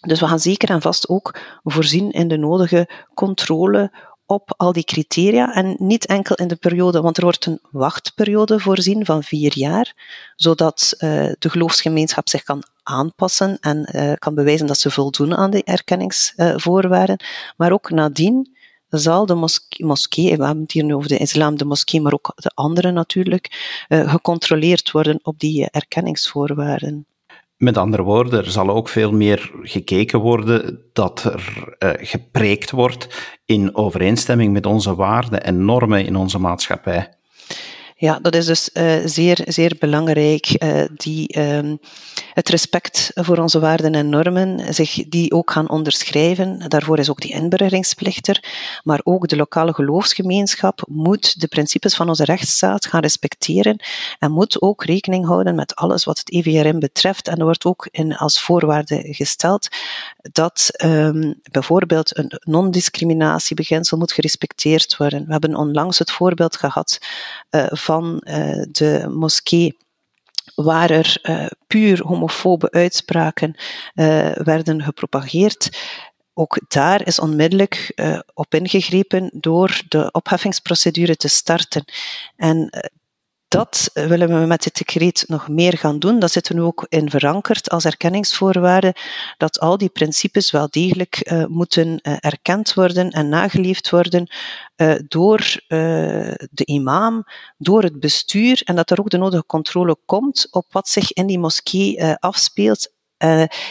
Dus 0.00 0.20
we 0.20 0.26
gaan 0.26 0.40
zeker 0.40 0.70
en 0.70 0.80
vast 0.80 1.08
ook 1.08 1.38
voorzien 1.62 2.10
in 2.10 2.28
de 2.28 2.36
nodige 2.36 2.88
controle 3.14 3.90
op 4.34 4.54
al 4.56 4.72
die 4.72 4.84
criteria 4.84 5.54
en 5.54 5.76
niet 5.78 6.06
enkel 6.06 6.36
in 6.36 6.48
de 6.48 6.56
periode, 6.56 7.00
want 7.00 7.16
er 7.16 7.22
wordt 7.22 7.46
een 7.46 7.60
wachtperiode 7.70 8.60
voorzien 8.60 9.04
van 9.04 9.22
vier 9.22 9.58
jaar, 9.58 9.94
zodat 10.36 10.94
uh, 10.94 11.32
de 11.38 11.50
geloofsgemeenschap 11.50 12.28
zich 12.28 12.42
kan 12.42 12.62
aanpassen 12.82 13.58
en 13.60 13.88
uh, 13.92 14.12
kan 14.18 14.34
bewijzen 14.34 14.66
dat 14.66 14.78
ze 14.78 14.90
voldoen 14.90 15.34
aan 15.34 15.50
de 15.50 15.64
erkenningsvoorwaarden. 15.64 17.24
Maar 17.56 17.72
ook 17.72 17.90
nadien 17.90 18.56
zal 18.88 19.26
de 19.26 19.34
moskee, 19.34 19.86
moskee, 19.86 20.36
we 20.36 20.44
hebben 20.44 20.62
het 20.62 20.72
hier 20.72 20.84
nu 20.84 20.94
over 20.94 21.08
de 21.08 21.18
islam, 21.18 21.56
de 21.56 21.64
moskee, 21.64 22.00
maar 22.00 22.12
ook 22.12 22.32
de 22.36 22.50
andere 22.54 22.90
natuurlijk, 22.90 23.84
uh, 23.88 24.10
gecontroleerd 24.10 24.90
worden 24.90 25.18
op 25.22 25.38
die 25.38 25.70
erkenningsvoorwaarden. 25.70 27.06
Met 27.56 27.76
andere 27.76 28.02
woorden, 28.02 28.38
er 28.44 28.50
zal 28.50 28.70
ook 28.70 28.88
veel 28.88 29.12
meer 29.12 29.50
gekeken 29.62 30.18
worden 30.18 30.80
dat 30.92 31.24
er 31.24 31.74
uh, 31.78 31.90
gepreekt 31.96 32.70
wordt 32.70 33.32
in 33.44 33.76
overeenstemming 33.76 34.52
met 34.52 34.66
onze 34.66 34.94
waarden 34.94 35.44
en 35.44 35.64
normen 35.64 36.06
in 36.06 36.16
onze 36.16 36.38
maatschappij. 36.38 37.13
Ja, 37.96 38.18
dat 38.22 38.34
is 38.34 38.46
dus 38.46 38.70
uh, 38.72 38.92
zeer, 39.04 39.40
zeer 39.46 39.76
belangrijk. 39.78 40.62
Uh, 40.62 40.84
die, 40.96 41.40
um, 41.40 41.78
het 42.32 42.48
respect 42.48 43.10
voor 43.14 43.38
onze 43.38 43.60
waarden 43.60 43.94
en 43.94 44.08
normen, 44.08 44.74
zich 44.74 45.08
die 45.08 45.32
ook 45.32 45.50
gaan 45.50 45.68
onderschrijven. 45.68 46.68
Daarvoor 46.68 46.98
is 46.98 47.10
ook 47.10 47.20
die 47.20 47.32
inburgeringsplicht 47.32 48.28
er. 48.28 48.44
Maar 48.82 49.00
ook 49.04 49.28
de 49.28 49.36
lokale 49.36 49.72
geloofsgemeenschap 49.72 50.84
moet 50.88 51.40
de 51.40 51.48
principes 51.48 51.94
van 51.94 52.08
onze 52.08 52.24
rechtsstaat 52.24 52.86
gaan 52.86 53.00
respecteren 53.00 53.82
en 54.18 54.32
moet 54.32 54.62
ook 54.62 54.84
rekening 54.84 55.26
houden 55.26 55.54
met 55.54 55.74
alles 55.74 56.04
wat 56.04 56.18
het 56.18 56.32
EVRM 56.32 56.78
betreft. 56.78 57.28
En 57.28 57.36
er 57.36 57.44
wordt 57.44 57.64
ook 57.64 57.88
in, 57.90 58.16
als 58.16 58.40
voorwaarde 58.40 59.14
gesteld 59.14 59.68
dat 60.32 60.70
um, 60.84 61.40
bijvoorbeeld 61.50 62.18
een 62.18 62.32
non-discriminatiebeginsel 62.40 63.98
moet 63.98 64.12
gerespecteerd 64.12 64.96
worden. 64.96 65.24
We 65.26 65.32
hebben 65.32 65.56
onlangs 65.56 65.98
het 65.98 66.10
voorbeeld 66.10 66.56
gehad 66.56 66.98
uh, 67.50 67.66
van 67.84 68.22
uh, 68.24 68.62
de 68.70 69.06
moskee 69.10 69.76
waar 70.54 70.90
er 70.90 71.18
uh, 71.22 71.46
puur 71.66 72.02
homofobe 72.02 72.70
uitspraken 72.70 73.54
werden 74.34 74.82
gepropageerd. 74.82 75.78
Ook 76.34 76.58
daar 76.68 77.06
is 77.06 77.18
onmiddellijk 77.18 77.94
op 78.34 78.54
ingegrepen 78.54 79.30
door 79.32 79.82
de 79.88 80.10
opheffingsprocedure 80.12 81.16
te 81.16 81.28
starten. 81.28 81.84
En 82.36 82.70
dat 83.48 83.90
willen 83.92 84.40
we 84.40 84.46
met 84.46 84.62
dit 84.62 84.76
decreet 84.76 85.24
nog 85.26 85.48
meer 85.48 85.78
gaan 85.78 85.98
doen. 85.98 86.18
Dat 86.18 86.30
zit 86.30 86.48
er 86.48 86.54
nu 86.54 86.60
ook 86.60 86.86
in 86.88 87.10
verankerd 87.10 87.70
als 87.70 87.84
erkenningsvoorwaarde, 87.84 88.94
dat 89.36 89.60
al 89.60 89.78
die 89.78 89.88
principes 89.88 90.50
wel 90.50 90.66
degelijk 90.70 91.30
uh, 91.32 91.44
moeten 91.46 91.98
uh, 92.02 92.16
erkend 92.20 92.74
worden 92.74 93.10
en 93.10 93.28
nageleefd 93.28 93.90
worden 93.90 94.32
uh, 94.76 94.94
door 95.08 95.62
de 96.50 96.64
imam, 96.64 97.24
door 97.56 97.82
het 97.82 98.00
bestuur 98.00 98.62
en 98.64 98.76
dat 98.76 98.90
er 98.90 99.00
ook 99.00 99.10
de 99.10 99.18
nodige 99.18 99.46
controle 99.46 99.96
komt 100.06 100.48
op 100.50 100.66
wat 100.70 100.88
zich 100.88 101.12
in 101.12 101.26
die 101.26 101.38
moskee 101.38 102.14
afspeelt 102.14 102.92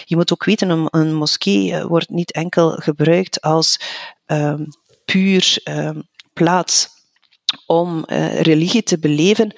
je 0.06 0.16
moet 0.16 0.34
ook 0.34 0.44
weten, 0.44 0.70
een, 0.70 0.88
een 0.90 1.14
moskee 1.14 1.84
wordt 1.84 2.10
niet 2.10 2.32
enkel 2.32 2.70
gebruikt 2.70 3.42
als 3.42 3.80
um, 4.26 4.68
puur 5.06 5.62
um, 5.64 6.04
plaats 6.34 6.93
om 7.66 8.04
uh, 8.08 8.42
religie 8.42 8.84
te 8.84 9.00
beleven. 9.00 9.54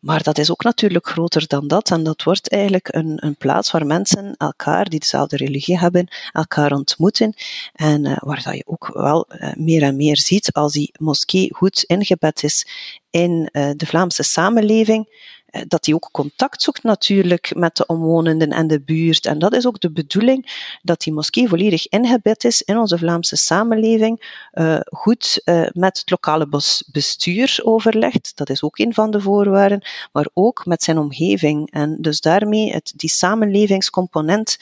Maar 0.00 0.22
dat 0.22 0.38
is 0.38 0.50
ook 0.50 0.62
natuurlijk 0.62 1.06
groter 1.06 1.46
dan 1.46 1.68
dat. 1.68 1.90
En 1.90 2.04
dat 2.04 2.22
wordt 2.22 2.50
eigenlijk 2.50 2.88
een, 2.94 3.16
een 3.26 3.36
plaats 3.36 3.70
waar 3.70 3.86
mensen 3.86 4.34
elkaar, 4.36 4.88
die 4.88 5.00
dezelfde 5.00 5.36
religie 5.36 5.78
hebben, 5.78 6.08
elkaar 6.32 6.72
ontmoeten. 6.72 7.34
En 7.72 8.04
uh, 8.04 8.16
waar 8.20 8.42
dat 8.44 8.54
je 8.54 8.66
ook 8.66 8.90
wel 8.92 9.26
uh, 9.28 9.52
meer 9.54 9.82
en 9.82 9.96
meer 9.96 10.16
ziet 10.16 10.52
als 10.52 10.72
die 10.72 10.92
moskee 10.98 11.54
goed 11.54 11.82
ingebed 11.82 12.42
is 12.42 12.66
in 13.10 13.48
de 13.52 13.86
Vlaamse 13.86 14.22
samenleving 14.22 15.08
eh, 15.43 15.43
dat 15.66 15.84
die 15.84 15.94
ook 15.94 16.08
contact 16.12 16.62
zoekt 16.62 16.82
natuurlijk 16.82 17.54
met 17.54 17.76
de 17.76 17.86
omwonenden 17.86 18.50
en 18.50 18.66
de 18.66 18.80
buurt. 18.80 19.26
En 19.26 19.38
dat 19.38 19.54
is 19.54 19.66
ook 19.66 19.80
de 19.80 19.92
bedoeling, 19.92 20.68
dat 20.82 21.00
die 21.00 21.12
moskee 21.12 21.48
volledig 21.48 21.88
ingebed 21.88 22.44
is 22.44 22.62
in 22.62 22.78
onze 22.78 22.98
Vlaamse 22.98 23.36
samenleving, 23.36 24.48
uh, 24.52 24.80
goed 24.84 25.40
uh, 25.44 25.66
met 25.72 25.98
het 25.98 26.10
lokale 26.10 26.48
bestuur 26.92 27.60
overlegt, 27.62 28.32
dat 28.34 28.50
is 28.50 28.62
ook 28.62 28.78
een 28.78 28.94
van 28.94 29.10
de 29.10 29.20
voorwaarden, 29.20 29.82
maar 30.12 30.28
ook 30.32 30.66
met 30.66 30.82
zijn 30.82 30.98
omgeving. 30.98 31.70
En 31.70 31.96
dus 32.00 32.20
daarmee 32.20 32.72
het, 32.72 32.92
die 32.96 33.10
samenlevingscomponent 33.10 34.56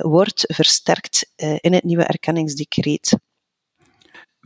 wordt 0.00 0.44
versterkt 0.46 1.32
in 1.36 1.72
het 1.72 1.84
nieuwe 1.84 2.04
erkenningsdecreet. 2.04 3.16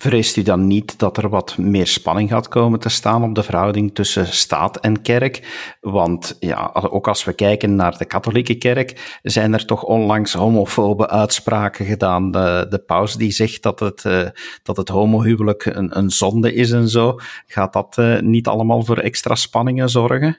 Vreest 0.01 0.37
u 0.37 0.43
dan 0.43 0.67
niet 0.67 0.99
dat 0.99 1.17
er 1.17 1.29
wat 1.29 1.57
meer 1.57 1.87
spanning 1.87 2.31
gaat 2.31 2.49
komen 2.49 2.79
te 2.79 2.89
staan 2.89 3.23
op 3.23 3.35
de 3.35 3.43
verhouding 3.43 3.95
tussen 3.95 4.27
staat 4.27 4.81
en 4.81 5.03
kerk? 5.03 5.67
Want 5.81 6.37
ja, 6.41 6.71
ook 6.73 7.09
als 7.09 7.25
we 7.25 7.33
kijken 7.33 7.77
naar 7.77 7.99
de 7.99 8.05
katholieke 8.05 8.55
kerk, 8.55 9.19
zijn 9.23 9.53
er 9.53 9.67
toch 9.67 9.83
onlangs 9.83 10.33
homofobe 10.33 11.09
uitspraken 11.09 11.87
gedaan. 11.87 12.31
De, 12.31 12.67
de 12.71 12.79
paus 12.79 13.15
die 13.15 13.31
zegt 13.31 13.63
dat 13.63 13.81
het, 13.81 14.05
uh, 14.05 14.29
dat 14.63 14.77
het 14.77 14.89
homohuwelijk 14.89 15.65
een, 15.65 15.99
een 15.99 16.11
zonde 16.11 16.55
is 16.55 16.71
en 16.71 16.89
zo. 16.89 17.17
Gaat 17.47 17.73
dat 17.73 17.97
uh, 17.99 18.21
niet 18.21 18.47
allemaal 18.47 18.85
voor 18.85 18.99
extra 18.99 19.35
spanningen 19.35 19.89
zorgen? 19.89 20.39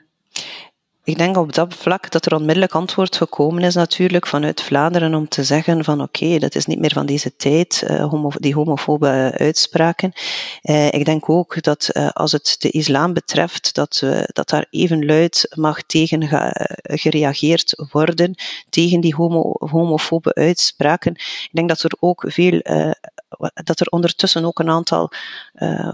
Ik 1.04 1.18
denk 1.18 1.36
op 1.36 1.54
dat 1.54 1.74
vlak 1.74 2.10
dat 2.10 2.26
er 2.26 2.34
onmiddellijk 2.34 2.74
antwoord 2.74 3.16
gekomen 3.16 3.62
is 3.62 3.74
natuurlijk 3.74 4.26
vanuit 4.26 4.62
Vlaanderen 4.62 5.14
om 5.14 5.28
te 5.28 5.44
zeggen 5.44 5.84
van 5.84 6.02
oké, 6.02 6.38
dat 6.38 6.54
is 6.54 6.66
niet 6.66 6.78
meer 6.78 6.92
van 6.92 7.06
deze 7.06 7.36
tijd, 7.36 7.84
homo 7.88 8.30
die 8.34 8.54
homofobe 8.54 9.34
uitspraken. 9.36 10.12
Uh, 10.62 10.92
ik 10.92 11.04
denk 11.04 11.28
ook 11.28 11.62
dat 11.62 11.90
uh, 11.92 12.08
als 12.08 12.32
het 12.32 12.56
de 12.58 12.70
islam 12.70 13.12
betreft, 13.12 13.74
dat, 13.74 14.04
dat 14.26 14.48
daar 14.48 14.66
even 14.70 15.06
luid 15.06 15.52
mag 15.54 15.82
tegen 15.82 16.28
gereageerd 16.82 17.84
worden, 17.92 18.34
tegen 18.70 19.00
die 19.00 19.14
homo 19.14 19.54
homofobe 19.58 20.34
uitspraken. 20.34 21.12
Ik 21.14 21.50
denk 21.52 21.68
dat 21.68 21.82
er 21.82 21.92
ook 22.00 22.24
veel 22.26 22.60
dat 23.64 23.80
er 23.80 23.86
ondertussen 23.86 24.44
ook 24.44 24.58
een 24.58 24.70
aantal 24.70 25.12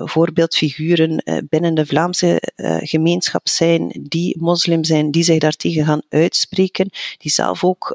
voorbeeldfiguren 0.04 1.22
binnen 1.48 1.74
de 1.74 1.86
Vlaamse 1.86 2.42
gemeenschap 2.84 3.48
zijn 3.48 4.06
die 4.08 4.36
moslim 4.38 4.84
zijn, 4.84 5.10
die 5.10 5.22
zich 5.22 5.38
daartegen 5.38 5.84
gaan 5.84 6.02
uitspreken, 6.08 6.90
die 7.18 7.30
zelf 7.30 7.64
ook 7.64 7.94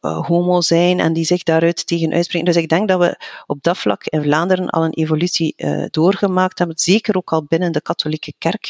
homo 0.00 0.60
zijn 0.60 1.00
en 1.00 1.12
die 1.12 1.24
zich 1.24 1.42
daaruit 1.42 1.86
tegen 1.86 2.12
uitspreken. 2.12 2.46
Dus 2.46 2.62
ik 2.62 2.68
denk 2.68 2.88
dat 2.88 3.00
we 3.00 3.18
op 3.46 3.62
dat 3.62 3.78
vlak 3.78 4.04
in 4.04 4.22
Vlaanderen 4.22 4.70
al 4.70 4.84
een 4.84 4.94
evolutie 4.94 5.54
doorgemaakt 5.90 6.58
hebben, 6.58 6.78
zeker 6.78 7.16
ook 7.16 7.32
al 7.32 7.44
binnen 7.48 7.72
de 7.72 7.82
katholieke 7.82 8.32
kerk, 8.38 8.68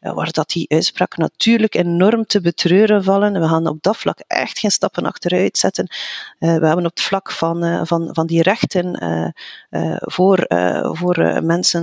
waar 0.00 0.32
dat 0.32 0.48
die 0.48 0.68
uitspraken 0.68 1.20
natuurlijk 1.20 1.74
enorm 1.74 2.26
te 2.26 2.40
betreuren 2.40 3.04
vallen. 3.04 3.40
We 3.40 3.48
gaan 3.48 3.66
op 3.66 3.78
dat 3.80 3.96
vlak 3.96 4.18
echt 4.26 4.58
geen 4.58 4.70
stappen 4.70 5.06
achteruit 5.06 5.58
zetten. 5.58 5.86
We 6.38 6.46
hebben 6.46 6.76
op 6.76 6.84
het 6.84 7.00
vlak 7.00 7.32
van, 7.32 7.86
van, 7.86 8.08
van 8.12 8.26
die 8.26 8.42
rechten 8.42 9.04
uh, 9.70 9.96
voor, 9.98 10.46
voor 11.14 11.44
mensen 11.44 11.82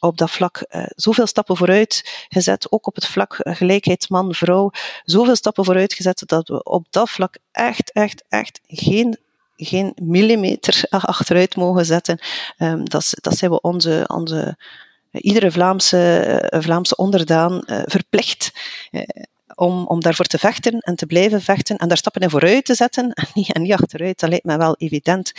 op 0.00 0.18
dat 0.18 0.30
vlak 0.30 0.64
uh, 0.68 0.82
zoveel 0.88 1.26
stappen 1.26 1.56
vooruit 1.56 2.26
gezet, 2.28 2.72
ook 2.72 2.86
op 2.86 2.94
het 2.94 3.06
vlak 3.06 3.36
gelijkheid 3.38 4.08
man-vrouw, 4.08 4.70
zoveel 5.04 5.36
stappen 5.36 5.64
vooruit 5.64 5.94
gezet 5.94 6.22
dat 6.26 6.48
we 6.48 6.62
op 6.62 6.86
dat 6.90 7.10
vlak 7.10 7.38
echt, 7.52 7.92
echt, 7.92 8.24
echt 8.28 8.60
geen, 8.66 9.18
geen 9.56 9.92
millimeter 10.02 10.84
achteruit 10.90 11.56
mogen 11.56 11.84
zetten. 11.84 12.18
Um, 12.58 12.88
dat, 12.88 13.12
dat 13.20 13.36
zijn 13.36 13.50
we 13.50 13.60
onze, 13.60 14.04
onze 14.06 14.58
iedere 15.10 15.50
Vlaamse, 15.50 16.52
Vlaamse 16.60 16.96
onderdaan 16.96 17.62
verplicht 17.66 18.50
om, 19.58 19.86
om 19.86 20.00
daarvoor 20.00 20.24
te 20.24 20.38
vechten 20.38 20.78
en 20.78 20.94
te 20.94 21.06
blijven 21.06 21.42
vechten 21.42 21.76
en 21.76 21.88
daar 21.88 21.96
stappen 21.96 22.22
in 22.22 22.30
vooruit 22.30 22.64
te 22.64 22.74
zetten 22.74 23.12
en 23.12 23.26
niet, 23.34 23.52
en 23.52 23.62
niet 23.62 23.72
achteruit. 23.72 24.20
Dat 24.20 24.28
lijkt 24.28 24.44
mij 24.44 24.58
wel 24.58 24.76
evident 24.76 25.32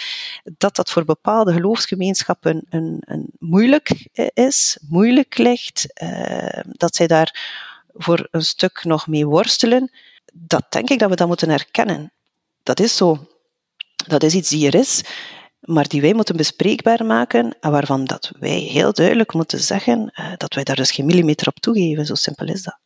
dat 0.57 0.75
dat 0.75 0.91
voor 0.91 1.05
bepaalde 1.05 1.53
geloofsgemeenschappen 1.53 2.65
een, 2.69 2.97
een 3.05 3.25
moeilijk 3.39 4.07
is, 4.33 4.77
moeilijk 4.89 5.37
ligt, 5.37 6.01
uh, 6.03 6.59
dat 6.63 6.95
zij 6.95 7.07
daar 7.07 7.35
voor 7.93 8.27
een 8.31 8.45
stuk 8.45 8.83
nog 8.83 9.07
mee 9.07 9.27
worstelen. 9.27 9.91
Dat 10.33 10.65
denk 10.69 10.89
ik 10.89 10.99
dat 10.99 11.09
we 11.09 11.15
dat 11.15 11.27
moeten 11.27 11.49
herkennen. 11.49 12.11
Dat 12.63 12.79
is 12.79 12.95
zo. 12.95 13.27
Dat 14.07 14.23
is 14.23 14.33
iets 14.33 14.49
die 14.49 14.67
er 14.67 14.75
is 14.75 15.03
maar 15.59 15.87
die 15.87 16.01
wij 16.01 16.13
moeten 16.13 16.37
bespreekbaar 16.37 17.05
maken 17.05 17.55
en 17.59 17.71
waarvan 17.71 18.05
dat 18.05 18.31
wij 18.39 18.59
heel 18.59 18.93
duidelijk 18.93 19.33
moeten 19.33 19.59
zeggen 19.59 20.11
uh, 20.13 20.31
dat 20.37 20.53
wij 20.53 20.63
daar 20.63 20.75
dus 20.75 20.91
geen 20.91 21.05
millimeter 21.05 21.47
op 21.47 21.59
toegeven. 21.59 22.05
Zo 22.05 22.15
simpel 22.15 22.47
is 22.47 22.63
dat. 22.63 22.77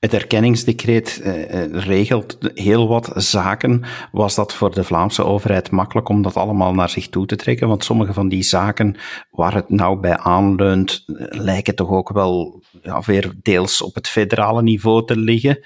Het 0.00 0.14
erkenningsdecreet 0.14 1.20
eh, 1.22 1.62
eh, 1.62 1.72
regelt 1.72 2.38
heel 2.54 2.88
wat 2.88 3.12
zaken. 3.14 3.82
Was 4.12 4.34
dat 4.34 4.54
voor 4.54 4.74
de 4.74 4.84
Vlaamse 4.84 5.24
overheid 5.24 5.70
makkelijk 5.70 6.08
om 6.08 6.22
dat 6.22 6.36
allemaal 6.36 6.74
naar 6.74 6.88
zich 6.88 7.08
toe 7.08 7.26
te 7.26 7.36
trekken? 7.36 7.68
Want 7.68 7.84
sommige 7.84 8.12
van 8.12 8.28
die 8.28 8.42
zaken 8.42 8.96
waar 9.30 9.54
het 9.54 9.68
nou 9.68 10.00
bij 10.00 10.16
aanleunt, 10.16 11.04
eh, 11.06 11.14
lijken 11.30 11.74
toch 11.74 11.90
ook 11.90 12.12
wel 12.12 12.62
ja, 12.82 13.00
weer 13.00 13.32
deels 13.42 13.82
op 13.82 13.94
het 13.94 14.08
federale 14.08 14.62
niveau 14.62 15.06
te 15.06 15.16
liggen. 15.16 15.58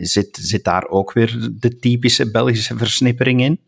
Zit, 0.00 0.38
zit 0.40 0.64
daar 0.64 0.88
ook 0.88 1.12
weer 1.12 1.48
de 1.52 1.76
typische 1.76 2.30
Belgische 2.30 2.76
versnippering 2.76 3.40
in? 3.40 3.60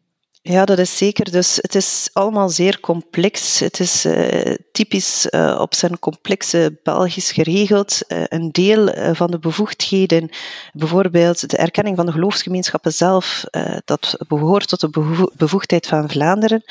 Ja, 0.48 0.64
dat 0.64 0.78
is 0.78 0.96
zeker. 0.96 1.30
Dus 1.30 1.56
het 1.56 1.74
is 1.74 2.10
allemaal 2.12 2.48
zeer 2.48 2.80
complex. 2.80 3.58
Het 3.58 3.80
is 3.80 4.06
uh, 4.06 4.54
typisch 4.72 5.26
uh, 5.30 5.58
op 5.60 5.74
zijn 5.74 5.98
complexe 5.98 6.78
Belgisch 6.82 7.32
geregeld. 7.32 8.00
Uh, 8.08 8.22
een 8.28 8.52
deel 8.52 9.14
van 9.14 9.30
de 9.30 9.38
bevoegdheden, 9.38 10.28
bijvoorbeeld 10.72 11.50
de 11.50 11.56
erkenning 11.56 11.96
van 11.96 12.06
de 12.06 12.12
geloofsgemeenschappen 12.12 12.92
zelf, 12.92 13.44
dat 13.84 14.16
behoort 14.28 14.68
tot 14.68 14.80
de 14.80 15.28
bevoegdheid 15.36 15.86
van 15.86 16.10
Vlaanderen. 16.10 16.64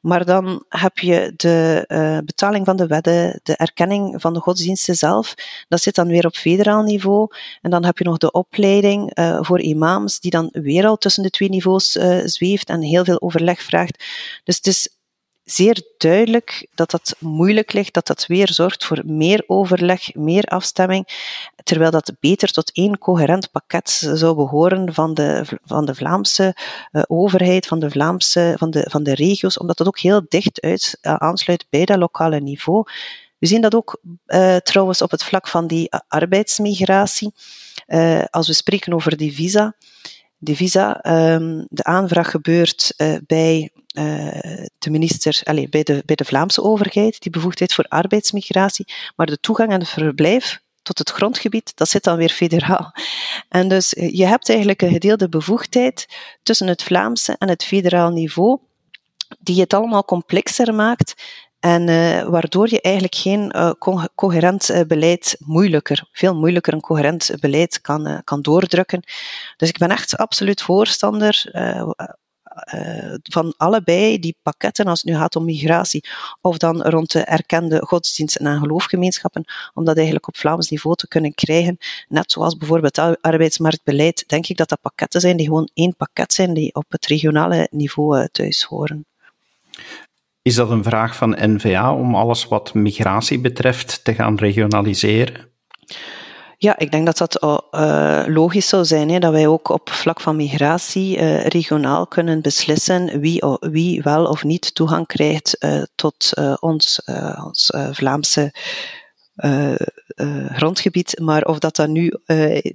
Maar 0.00 0.24
dan 0.24 0.64
heb 0.68 0.98
je 0.98 1.32
de 1.36 2.22
betaling 2.24 2.64
van 2.64 2.76
de 2.76 2.86
wedden, 2.86 3.40
de 3.42 3.56
erkenning 3.56 4.20
van 4.20 4.34
de 4.34 4.40
godsdiensten 4.40 4.94
zelf. 4.94 5.34
Dat 5.68 5.82
zit 5.82 5.94
dan 5.94 6.08
weer 6.08 6.26
op 6.26 6.36
federaal 6.36 6.82
niveau. 6.82 7.28
En 7.62 7.70
dan 7.70 7.84
heb 7.84 7.98
je 7.98 8.04
nog 8.04 8.18
de 8.18 8.30
opleiding 8.30 9.10
voor 9.40 9.60
imams, 9.60 10.20
die 10.20 10.30
dan 10.30 10.48
weer 10.52 10.86
al 10.86 10.96
tussen 10.96 11.22
de 11.22 11.30
twee 11.30 11.48
niveaus 11.48 11.92
zweeft 12.24 12.68
en 12.68 12.80
heel 12.80 13.04
veel 13.04 13.15
overleg 13.20 13.62
vraagt. 13.62 14.04
Dus 14.44 14.56
het 14.56 14.66
is 14.66 14.88
zeer 15.46 15.82
duidelijk 15.98 16.66
dat 16.74 16.90
dat 16.90 17.16
moeilijk 17.18 17.72
ligt, 17.72 17.94
dat 17.94 18.06
dat 18.06 18.26
weer 18.26 18.52
zorgt 18.52 18.84
voor 18.84 19.02
meer 19.04 19.44
overleg, 19.46 20.14
meer 20.14 20.44
afstemming, 20.44 21.08
terwijl 21.62 21.90
dat 21.90 22.12
beter 22.20 22.52
tot 22.52 22.70
één 22.72 22.98
coherent 22.98 23.50
pakket 23.50 23.90
zou 24.14 24.34
behoren 24.34 24.94
van 24.94 25.14
de, 25.14 25.44
van 25.64 25.84
de 25.84 25.94
Vlaamse 25.94 26.56
uh, 26.92 27.02
overheid, 27.06 27.66
van 27.66 27.78
de 27.78 27.90
Vlaamse, 27.90 28.54
van 28.58 28.70
de, 28.70 28.86
van 28.90 29.02
de 29.02 29.14
regio's, 29.14 29.58
omdat 29.58 29.76
dat 29.76 29.86
ook 29.86 29.98
heel 29.98 30.26
dicht 30.28 30.60
uit, 30.60 30.98
uh, 31.02 31.14
aansluit 31.14 31.66
bij 31.70 31.84
dat 31.84 31.98
lokale 31.98 32.40
niveau. 32.40 32.84
We 33.38 33.46
zien 33.46 33.60
dat 33.60 33.74
ook 33.74 34.00
uh, 34.26 34.56
trouwens 34.56 35.02
op 35.02 35.10
het 35.10 35.24
vlak 35.24 35.48
van 35.48 35.66
die 35.66 35.90
arbeidsmigratie. 36.08 37.32
als 38.30 38.46
we 38.46 38.52
spreken 38.52 38.92
over 38.92 39.16
die 39.16 39.34
visa, 39.34 39.74
de 40.36 40.56
visa, 40.56 41.04
um, 41.34 41.66
de 41.68 41.84
aanvraag 41.84 42.30
gebeurt 42.30 42.94
bij 43.26 43.70
uh, 43.98 44.64
de 44.78 44.90
minister, 44.90 45.40
allez, 45.44 45.68
bij, 45.68 45.82
de, 45.82 46.02
bij 46.04 46.16
de 46.16 46.24
Vlaamse 46.24 46.62
overheid, 46.62 47.20
die 47.22 47.32
bevoegdheid 47.32 47.74
voor 47.74 47.84
arbeidsmigratie, 47.88 48.92
maar 49.16 49.26
de 49.26 49.40
toegang 49.40 49.72
en 49.72 49.80
het 49.80 49.88
verblijf 49.88 50.60
tot 50.82 50.98
het 50.98 51.10
grondgebied, 51.10 51.72
dat 51.74 51.88
zit 51.88 52.04
dan 52.04 52.16
weer 52.16 52.28
federaal. 52.28 52.94
En 53.48 53.68
dus 53.68 53.94
eh, 53.94 54.12
je 54.12 54.26
hebt 54.26 54.48
eigenlijk 54.48 54.82
een 54.82 54.90
gedeelde 54.92 55.28
bevoegdheid 55.28 56.06
tussen 56.42 56.66
het 56.66 56.82
Vlaamse 56.82 57.36
en 57.38 57.48
het 57.48 57.64
federaal 57.64 58.10
niveau, 58.10 58.58
die 59.38 59.60
het 59.60 59.74
allemaal 59.74 60.04
complexer 60.04 60.74
maakt 60.74 61.14
en 61.66 61.88
uh, 61.88 62.28
waardoor 62.28 62.70
je 62.70 62.80
eigenlijk 62.80 63.14
geen 63.14 63.52
uh, 63.56 63.70
co 63.78 64.02
coherent 64.14 64.70
uh, 64.70 64.80
beleid 64.86 65.36
moeilijker, 65.38 66.08
veel 66.12 66.34
moeilijker 66.34 66.72
een 66.72 66.80
coherent 66.80 67.30
beleid 67.40 67.80
kan, 67.80 68.20
kan 68.24 68.42
doordrukken. 68.42 69.02
Dus 69.56 69.68
ik 69.68 69.78
ben 69.78 69.90
echt 69.90 70.16
absoluut 70.16 70.62
voorstander 70.62 71.50
van 73.22 73.54
allebei 73.56 74.18
die 74.18 74.36
pakketten, 74.42 74.86
als 74.86 75.02
het 75.02 75.10
nu 75.10 75.16
gaat 75.18 75.36
om 75.36 75.44
migratie, 75.44 76.04
of 76.40 76.58
dan 76.58 76.82
rond 76.82 77.12
de 77.12 77.20
erkende 77.20 77.86
godsdiensten 77.86 78.46
en 78.46 78.58
geloofgemeenschappen, 78.58 79.44
om 79.74 79.84
dat 79.84 79.96
eigenlijk 79.96 80.28
op 80.28 80.36
Vlaams 80.36 80.70
niveau 80.70 80.96
te 80.96 81.08
kunnen 81.08 81.34
krijgen. 81.34 81.76
Net 82.08 82.32
zoals 82.32 82.56
bijvoorbeeld 82.56 82.98
arbeidsmarktbeleid, 83.20 84.24
denk 84.26 84.46
ik 84.46 84.56
dat 84.56 84.68
dat 84.68 84.80
pakketten 84.80 85.20
zijn 85.20 85.36
die 85.36 85.46
gewoon 85.46 85.70
één 85.74 85.96
pakket 85.96 86.32
zijn, 86.32 86.54
die 86.54 86.74
op 86.74 86.84
het 86.88 87.06
regionale 87.06 87.68
niveau 87.70 88.28
thuis 88.32 88.62
horen. 88.62 89.06
Is 90.46 90.54
dat 90.54 90.70
een 90.70 90.82
vraag 90.82 91.16
van 91.16 91.36
NVA 91.40 91.94
om 91.94 92.14
alles 92.14 92.48
wat 92.48 92.74
migratie 92.74 93.40
betreft 93.40 94.04
te 94.04 94.14
gaan 94.14 94.36
regionaliseren? 94.36 95.48
Ja, 96.58 96.78
ik 96.78 96.90
denk 96.90 97.06
dat 97.06 97.18
dat 97.18 97.42
uh, 97.42 98.24
logisch 98.26 98.68
zou 98.68 98.84
zijn, 98.84 99.20
dat 99.20 99.32
wij 99.32 99.46
ook 99.46 99.68
op 99.68 99.90
vlak 99.90 100.20
van 100.20 100.36
migratie 100.36 101.16
uh, 101.16 101.46
regionaal 101.46 102.06
kunnen 102.06 102.42
beslissen 102.42 103.20
wie, 103.60 104.02
wel 104.02 104.26
of 104.26 104.44
niet 104.44 104.74
toegang 104.74 105.06
krijgt 105.06 105.56
uh, 105.60 105.82
tot 105.94 106.32
ons, 106.60 107.02
ons 107.40 107.72
Vlaamse 107.90 108.54
grondgebied. 110.48 111.20
Maar 111.20 111.42
of 111.42 111.58
dat 111.58 111.76
dan 111.76 111.92
nu 111.92 112.12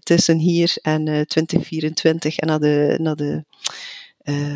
tussen 0.04 0.38
hier 0.38 0.78
en 0.82 1.04
2024 1.28 2.38
en 2.38 2.48
naar 2.48 2.60
de, 2.60 2.98
naar 3.02 3.16
de 3.16 3.44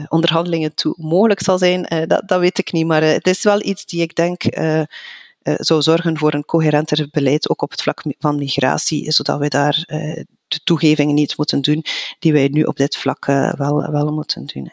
onderhandelingen 0.07 0.75
toe 0.75 0.93
mogelijk 0.97 1.41
zal 1.41 1.57
zijn, 1.57 2.05
dat, 2.07 2.23
dat 2.25 2.39
weet 2.39 2.57
ik 2.57 2.71
niet. 2.71 2.85
Maar 2.85 3.03
het 3.03 3.27
is 3.27 3.43
wel 3.43 3.63
iets 3.63 3.85
die 3.85 4.01
ik 4.01 4.15
denk 4.15 4.43
zou 5.41 5.81
zorgen 5.81 6.17
voor 6.17 6.33
een 6.33 6.45
coherenter 6.45 7.07
beleid, 7.11 7.49
ook 7.49 7.61
op 7.61 7.71
het 7.71 7.81
vlak 7.81 8.03
van 8.19 8.35
migratie, 8.35 9.11
zodat 9.11 9.39
wij 9.39 9.49
daar 9.49 9.83
de 10.47 10.59
toegevingen 10.63 11.15
niet 11.15 11.37
moeten 11.37 11.61
doen 11.61 11.83
die 12.19 12.33
wij 12.33 12.47
nu 12.47 12.63
op 12.63 12.75
dit 12.75 12.97
vlak 12.97 13.25
wel, 13.57 13.91
wel 13.91 14.13
moeten 14.13 14.45
doen. 14.45 14.71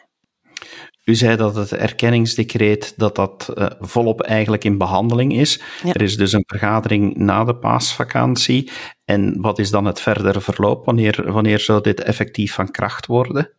U 1.05 1.15
zei 1.15 1.35
dat 1.35 1.55
het 1.55 1.71
erkenningsdecreet 1.71 2.93
dat 2.97 3.15
dat 3.15 3.53
uh, 3.55 3.65
volop 3.79 4.21
eigenlijk 4.21 4.63
in 4.63 4.77
behandeling 4.77 5.33
is. 5.33 5.61
Ja. 5.83 5.93
Er 5.93 6.01
is 6.01 6.17
dus 6.17 6.31
een 6.31 6.43
vergadering 6.47 7.15
na 7.15 7.43
de 7.43 7.55
paasvakantie. 7.55 8.71
En 9.05 9.41
wat 9.41 9.59
is 9.59 9.69
dan 9.69 9.85
het 9.85 9.99
verdere 9.99 10.41
verloop? 10.41 10.85
Wanneer, 10.85 11.31
wanneer 11.31 11.59
zou 11.59 11.81
dit 11.81 12.01
effectief 12.01 12.53
van 12.53 12.71
kracht 12.71 13.05
worden? 13.05 13.49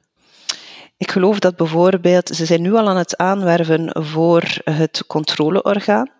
Ik 0.96 1.10
geloof 1.10 1.38
dat 1.38 1.56
bijvoorbeeld, 1.56 2.28
ze 2.28 2.44
zijn 2.44 2.62
nu 2.62 2.74
al 2.74 2.88
aan 2.88 2.96
het 2.96 3.16
aanwerven 3.16 4.04
voor 4.04 4.42
het 4.64 5.04
controleorgaan 5.06 6.10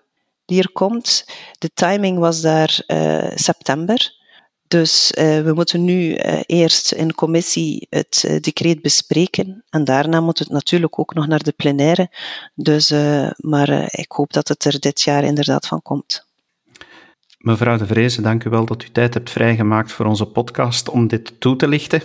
die 0.45 0.63
er 0.63 0.73
komt. 0.73 1.25
De 1.59 1.71
timing 1.75 2.19
was 2.19 2.41
daar 2.41 2.83
uh, 2.87 3.31
september. 3.35 4.23
Dus 4.69 5.13
uh, 5.19 5.41
we 5.41 5.53
moeten 5.55 5.85
nu 5.85 6.17
uh, 6.17 6.41
eerst 6.47 6.93
in 6.93 7.15
commissie 7.15 7.87
het 7.91 8.39
decreet 8.41 8.83
bespreken 8.83 9.65
en 9.71 9.85
daarna 9.85 10.21
moet 10.21 10.39
het 10.39 10.49
natuurlijk 10.49 10.99
ook 10.99 11.15
nog 11.15 11.27
naar 11.27 11.43
de 11.43 11.53
plenaire. 11.53 12.11
Dus, 12.55 12.91
maar 13.37 13.89
ik 13.91 14.13
hoop 14.13 14.33
dat 14.33 14.49
het 14.49 14.65
er 14.65 14.81
dit 14.81 15.01
jaar 15.01 15.25
inderdaad 15.25 15.67
van 15.67 15.83
komt. 15.83 16.27
Mevrouw 17.39 17.77
de 17.77 17.87
Vreese, 17.87 18.23
dank 18.23 18.45
u 18.45 18.51
wel 18.51 18.65
dat 18.65 18.83
u 18.83 18.91
tijd 18.91 19.15
hebt 19.15 19.31
vrijgemaakt 19.31 19.93
voor 19.93 20.07
onze 20.07 20.27
podcast 20.27 20.89
om 20.89 21.07
dit 21.07 21.41
toe 21.41 21.57
te 21.57 21.69
lichten. 21.69 22.03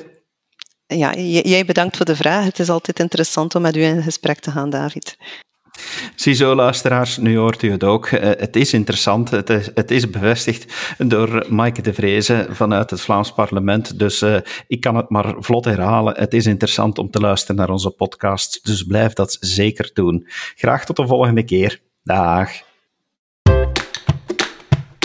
Ja, 0.97 1.15
jij 1.15 1.65
bedankt 1.65 1.97
voor 1.97 2.05
de 2.05 2.15
vraag. 2.15 2.43
Het 2.43 2.59
is 2.59 2.69
altijd 2.69 2.99
interessant 2.99 3.55
om 3.55 3.61
met 3.61 3.75
u 3.75 3.81
in 3.81 4.03
gesprek 4.03 4.39
te 4.39 4.51
gaan, 4.51 4.69
David. 4.69 5.17
Ziezo, 6.15 6.55
luisteraars, 6.55 7.17
nu 7.17 7.37
hoort 7.37 7.61
u 7.63 7.71
het 7.71 7.83
ook. 7.83 8.07
Eh, 8.07 8.29
het 8.39 8.55
is 8.55 8.73
interessant, 8.73 9.29
het 9.29 9.49
is, 9.49 9.69
het 9.73 9.91
is 9.91 10.09
bevestigd 10.09 10.73
door 10.97 11.45
Maaike 11.49 11.81
de 11.81 11.93
Vreese 11.93 12.47
vanuit 12.49 12.89
het 12.89 13.01
Vlaams 13.01 13.31
parlement. 13.31 13.99
Dus 13.99 14.21
uh, 14.21 14.37
ik 14.67 14.81
kan 14.81 14.95
het 14.95 15.09
maar 15.09 15.35
vlot 15.39 15.65
herhalen. 15.65 16.17
Het 16.17 16.33
is 16.33 16.45
interessant 16.45 16.97
om 16.97 17.09
te 17.09 17.19
luisteren 17.19 17.55
naar 17.55 17.69
onze 17.69 17.89
podcast, 17.89 18.59
dus 18.65 18.83
blijf 18.83 19.13
dat 19.13 19.37
zeker 19.39 19.89
doen. 19.93 20.27
Graag 20.55 20.85
tot 20.85 20.95
de 20.95 21.07
volgende 21.07 21.43
keer. 21.43 21.79
Dag. 22.03 22.49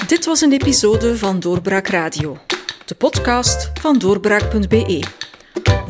Dit 0.06 0.24
was 0.24 0.40
een 0.40 0.52
episode 0.52 1.16
van 1.16 1.40
Doorbraak 1.40 1.88
Radio, 1.88 2.38
de 2.84 2.94
podcast 2.94 3.70
van 3.80 3.98
doorbraak.be. 3.98 5.23